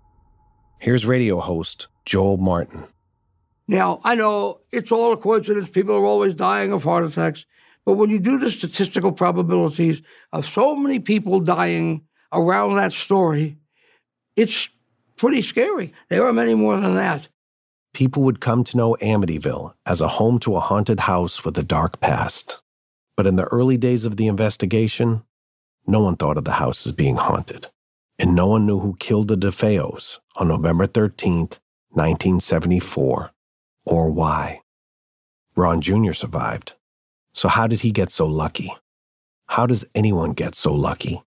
Here's 0.78 1.06
radio 1.06 1.40
host 1.40 1.88
Joel 2.04 2.36
Martin. 2.36 2.86
Now, 3.68 4.00
I 4.04 4.14
know 4.14 4.60
it's 4.70 4.92
all 4.92 5.12
a 5.12 5.16
coincidence. 5.16 5.70
People 5.70 5.96
are 5.96 6.04
always 6.04 6.34
dying 6.34 6.72
of 6.72 6.84
heart 6.84 7.04
attacks. 7.04 7.46
But 7.84 7.94
when 7.94 8.10
you 8.10 8.18
do 8.18 8.38
the 8.38 8.50
statistical 8.50 9.12
probabilities 9.12 10.02
of 10.32 10.46
so 10.46 10.76
many 10.76 10.98
people 10.98 11.40
dying 11.40 12.02
around 12.32 12.74
that 12.74 12.92
story, 12.92 13.56
it's 14.34 14.68
pretty 15.16 15.40
scary. 15.40 15.92
There 16.10 16.26
are 16.26 16.32
many 16.32 16.54
more 16.54 16.78
than 16.78 16.94
that. 16.96 17.28
People 17.94 18.24
would 18.24 18.40
come 18.40 18.62
to 18.64 18.76
know 18.76 18.96
Amityville 19.00 19.72
as 19.86 20.00
a 20.00 20.08
home 20.08 20.38
to 20.40 20.56
a 20.56 20.60
haunted 20.60 21.00
house 21.00 21.44
with 21.44 21.56
a 21.58 21.62
dark 21.62 22.00
past. 22.00 22.60
But 23.16 23.26
in 23.26 23.36
the 23.36 23.44
early 23.44 23.78
days 23.78 24.04
of 24.04 24.16
the 24.16 24.26
investigation, 24.26 25.24
no 25.86 26.00
one 26.00 26.16
thought 26.16 26.36
of 26.36 26.44
the 26.44 26.52
house 26.52 26.86
as 26.86 26.92
being 26.92 27.16
haunted 27.16 27.68
and 28.18 28.34
no 28.34 28.46
one 28.46 28.66
knew 28.66 28.78
who 28.78 28.96
killed 28.96 29.28
the 29.28 29.36
DeFeos 29.36 30.18
on 30.36 30.48
November 30.48 30.86
13th, 30.86 31.58
1974, 31.90 33.30
or 33.84 34.10
why. 34.10 34.60
Ron 35.54 35.80
Jr. 35.80 36.12
survived. 36.12 36.74
So, 37.32 37.48
how 37.48 37.66
did 37.66 37.80
he 37.80 37.90
get 37.90 38.10
so 38.10 38.26
lucky? 38.26 38.72
How 39.46 39.66
does 39.66 39.84
anyone 39.94 40.32
get 40.32 40.54
so 40.54 40.72
lucky? 40.72 41.22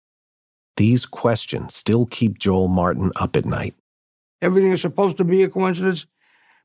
These 0.77 1.05
questions 1.05 1.73
still 1.73 2.05
keep 2.05 2.37
Joel 2.37 2.67
Martin 2.67 3.11
up 3.15 3.35
at 3.35 3.45
night. 3.45 3.75
Everything 4.41 4.71
is 4.71 4.81
supposed 4.81 5.17
to 5.17 5.23
be 5.23 5.43
a 5.43 5.49
coincidence, 5.49 6.05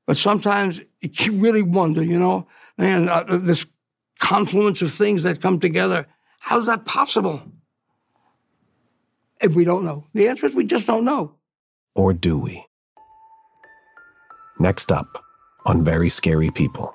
but 0.06 0.16
sometimes 0.16 0.80
you 1.00 1.32
really 1.32 1.62
wonder, 1.62 2.02
you 2.02 2.18
know, 2.18 2.46
and 2.78 3.08
uh, 3.08 3.24
this 3.38 3.66
confluence 4.18 4.82
of 4.82 4.92
things 4.92 5.22
that 5.22 5.40
come 5.40 5.60
together. 5.60 6.06
How's 6.40 6.66
that 6.66 6.84
possible? 6.84 7.42
And 9.40 9.54
we 9.54 9.64
don't 9.64 9.84
know. 9.84 10.06
The 10.12 10.28
answer 10.28 10.46
is 10.46 10.54
we 10.54 10.64
just 10.64 10.86
don't 10.86 11.04
know. 11.04 11.34
Or 11.94 12.12
do 12.12 12.38
we? 12.38 12.64
Next 14.58 14.92
up 14.92 15.24
on 15.66 15.84
Very 15.84 16.10
Scary 16.10 16.50
People. 16.50 16.94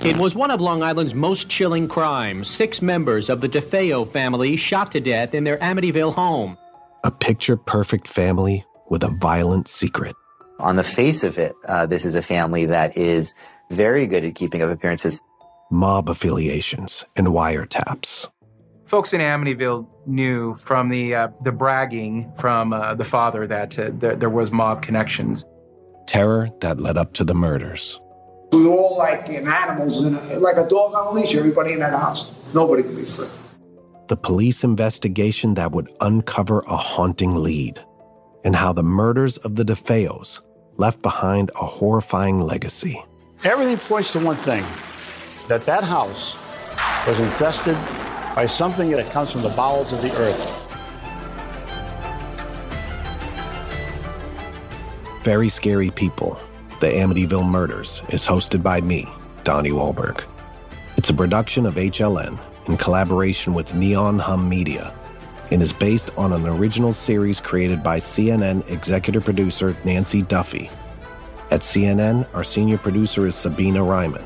It 0.00 0.16
was 0.16 0.34
one 0.34 0.50
of 0.50 0.60
Long 0.60 0.82
Island's 0.82 1.14
most 1.14 1.48
chilling 1.48 1.88
crimes. 1.88 2.48
Six 2.48 2.80
members 2.80 3.28
of 3.28 3.40
the 3.40 3.48
DeFeo 3.48 4.10
family 4.12 4.56
shot 4.56 4.92
to 4.92 5.00
death 5.00 5.34
in 5.34 5.42
their 5.42 5.56
Amityville 5.58 6.14
home. 6.14 6.56
A 7.02 7.10
picture 7.10 7.56
perfect 7.56 8.06
family 8.06 8.64
with 8.90 9.02
a 9.02 9.08
violent 9.08 9.66
secret. 9.66 10.14
On 10.60 10.76
the 10.76 10.84
face 10.84 11.24
of 11.24 11.38
it, 11.38 11.54
uh, 11.66 11.86
this 11.86 12.04
is 12.04 12.14
a 12.14 12.22
family 12.22 12.66
that 12.66 12.96
is 12.96 13.34
very 13.70 14.06
good 14.06 14.24
at 14.24 14.34
keeping 14.34 14.62
up 14.62 14.70
appearances. 14.70 15.20
Mob 15.70 16.08
affiliations 16.08 17.04
and 17.16 17.28
wiretaps 17.28 18.26
folks 18.88 19.12
in 19.12 19.20
Amityville 19.20 19.86
knew 20.06 20.54
from 20.54 20.88
the 20.88 21.14
uh, 21.14 21.28
the 21.42 21.52
bragging 21.52 22.32
from 22.36 22.72
uh, 22.72 22.94
the 22.94 23.04
father 23.04 23.46
that 23.46 23.78
uh, 23.78 23.90
th- 23.90 24.18
there 24.18 24.30
was 24.30 24.50
mob 24.50 24.82
connections. 24.82 25.44
Terror 26.06 26.48
that 26.60 26.80
led 26.80 26.96
up 26.96 27.12
to 27.14 27.24
the 27.24 27.34
murders. 27.34 28.00
We 28.50 28.64
were 28.66 28.70
all 28.70 28.96
like 28.96 29.28
animals, 29.28 30.06
in 30.06 30.14
a, 30.14 30.38
like 30.38 30.56
a 30.56 30.66
dog 30.66 30.94
on 30.94 31.08
a 31.08 31.10
leash. 31.10 31.34
Everybody 31.34 31.74
in 31.74 31.80
that 31.80 31.92
house, 31.92 32.32
nobody 32.54 32.82
could 32.82 32.96
be 32.96 33.04
free. 33.04 33.28
The 34.08 34.16
police 34.16 34.64
investigation 34.64 35.52
that 35.54 35.72
would 35.72 35.92
uncover 36.00 36.60
a 36.60 36.76
haunting 36.76 37.34
lead, 37.34 37.78
and 38.42 38.56
how 38.56 38.72
the 38.72 38.82
murders 38.82 39.36
of 39.38 39.56
the 39.56 39.64
DeFeos 39.64 40.40
left 40.78 41.02
behind 41.02 41.50
a 41.56 41.66
horrifying 41.66 42.40
legacy. 42.40 43.04
Everything 43.44 43.76
points 43.86 44.12
to 44.12 44.18
one 44.18 44.42
thing: 44.44 44.64
that 45.48 45.66
that 45.66 45.84
house 45.84 46.34
was 47.06 47.18
infested 47.18 47.76
by 48.34 48.46
something 48.46 48.90
that 48.90 49.10
comes 49.12 49.32
from 49.32 49.42
the 49.42 49.48
bowels 49.50 49.92
of 49.92 50.02
the 50.02 50.14
earth. 50.16 50.38
Very 55.22 55.48
Scary 55.48 55.90
People, 55.90 56.40
The 56.80 56.86
Amityville 56.86 57.48
Murders, 57.48 58.02
is 58.08 58.24
hosted 58.24 58.62
by 58.62 58.80
me, 58.80 59.08
Donnie 59.44 59.70
Wahlberg. 59.70 60.24
It's 60.96 61.10
a 61.10 61.14
production 61.14 61.66
of 61.66 61.74
HLN 61.74 62.38
in 62.66 62.76
collaboration 62.76 63.54
with 63.54 63.74
Neon 63.74 64.18
Hum 64.18 64.48
Media 64.48 64.94
and 65.50 65.62
is 65.62 65.72
based 65.72 66.10
on 66.16 66.32
an 66.32 66.46
original 66.46 66.92
series 66.92 67.40
created 67.40 67.82
by 67.82 67.98
CNN 67.98 68.68
executive 68.70 69.24
producer 69.24 69.76
Nancy 69.84 70.22
Duffy. 70.22 70.70
At 71.50 71.60
CNN, 71.60 72.26
our 72.34 72.44
senior 72.44 72.78
producer 72.78 73.26
is 73.26 73.34
Sabina 73.34 73.82
Ryman. 73.82 74.24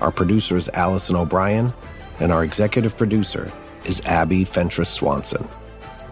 Our 0.00 0.10
producer 0.10 0.56
is 0.56 0.68
Allison 0.70 1.16
O'Brien, 1.16 1.72
and 2.20 2.30
our 2.30 2.44
executive 2.44 2.96
producer 2.96 3.50
is 3.84 4.00
Abby 4.02 4.44
Fentress 4.44 4.90
Swanson. 4.90 5.48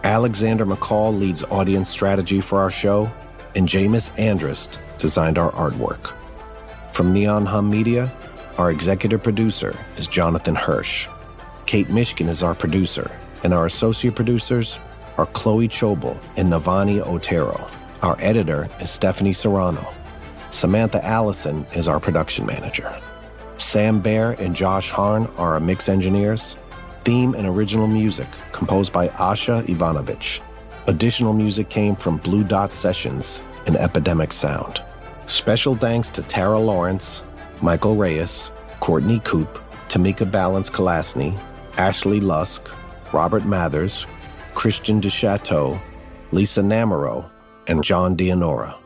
Alexander 0.03 0.65
McCall 0.65 1.17
leads 1.17 1.43
audience 1.45 1.89
strategy 1.89 2.41
for 2.41 2.59
our 2.59 2.71
show, 2.71 3.11
and 3.55 3.67
Jameis 3.67 4.09
Andrist 4.17 4.79
designed 4.97 5.37
our 5.37 5.51
artwork. 5.51 6.13
From 6.93 7.13
Neon 7.13 7.45
Hum 7.45 7.69
Media, 7.69 8.11
our 8.57 8.71
executive 8.71 9.23
producer 9.23 9.77
is 9.97 10.07
Jonathan 10.07 10.55
Hirsch. 10.55 11.07
Kate 11.65 11.87
Mishkin 11.87 12.27
is 12.27 12.41
our 12.41 12.55
producer, 12.55 13.11
and 13.43 13.53
our 13.53 13.65
associate 13.65 14.15
producers 14.15 14.77
are 15.17 15.27
Chloe 15.27 15.67
Chobel 15.67 16.19
and 16.37 16.51
Navani 16.51 17.05
Otero. 17.05 17.69
Our 18.01 18.15
editor 18.19 18.69
is 18.79 18.89
Stephanie 18.89 19.33
Serrano. 19.33 19.85
Samantha 20.49 21.05
Allison 21.05 21.65
is 21.75 21.87
our 21.87 21.99
production 21.99 22.45
manager. 22.45 22.99
Sam 23.59 23.99
Baer 23.99 24.37
and 24.39 24.55
Josh 24.55 24.89
Harn 24.89 25.25
are 25.37 25.55
our 25.55 25.59
mix 25.59 25.89
engineers. 25.89 26.55
Theme 27.03 27.33
and 27.35 27.45
original 27.45 27.87
music 27.87 28.27
composed 28.53 28.93
by 28.93 29.09
Asha 29.09 29.67
Ivanovich. 29.67 30.41
Additional 30.87 31.33
music 31.33 31.69
came 31.69 31.97
from 31.97 32.17
Blue 32.17 32.45
Dot 32.45 32.71
Sessions 32.71 33.41
and 33.67 33.75
Epidemic 33.75 34.31
Sound. 34.31 34.81
Special 35.25 35.75
thanks 35.75 36.09
to 36.11 36.21
Tara 36.23 36.57
Lawrence, 36.57 37.21
Michael 37.61 37.97
Reyes, 37.97 38.49
Courtney 38.79 39.19
Coupe, 39.19 39.59
Tamika 39.89 40.29
Balance 40.29 40.69
Kalasny, 40.69 41.37
Ashley 41.77 42.21
Lusk, 42.21 42.71
Robert 43.11 43.45
Mathers, 43.45 44.07
Christian 44.55 45.01
DeChateau, 45.01 45.79
Lisa 46.31 46.61
Namerow, 46.61 47.29
and 47.67 47.83
John 47.83 48.15
Dianora. 48.15 48.78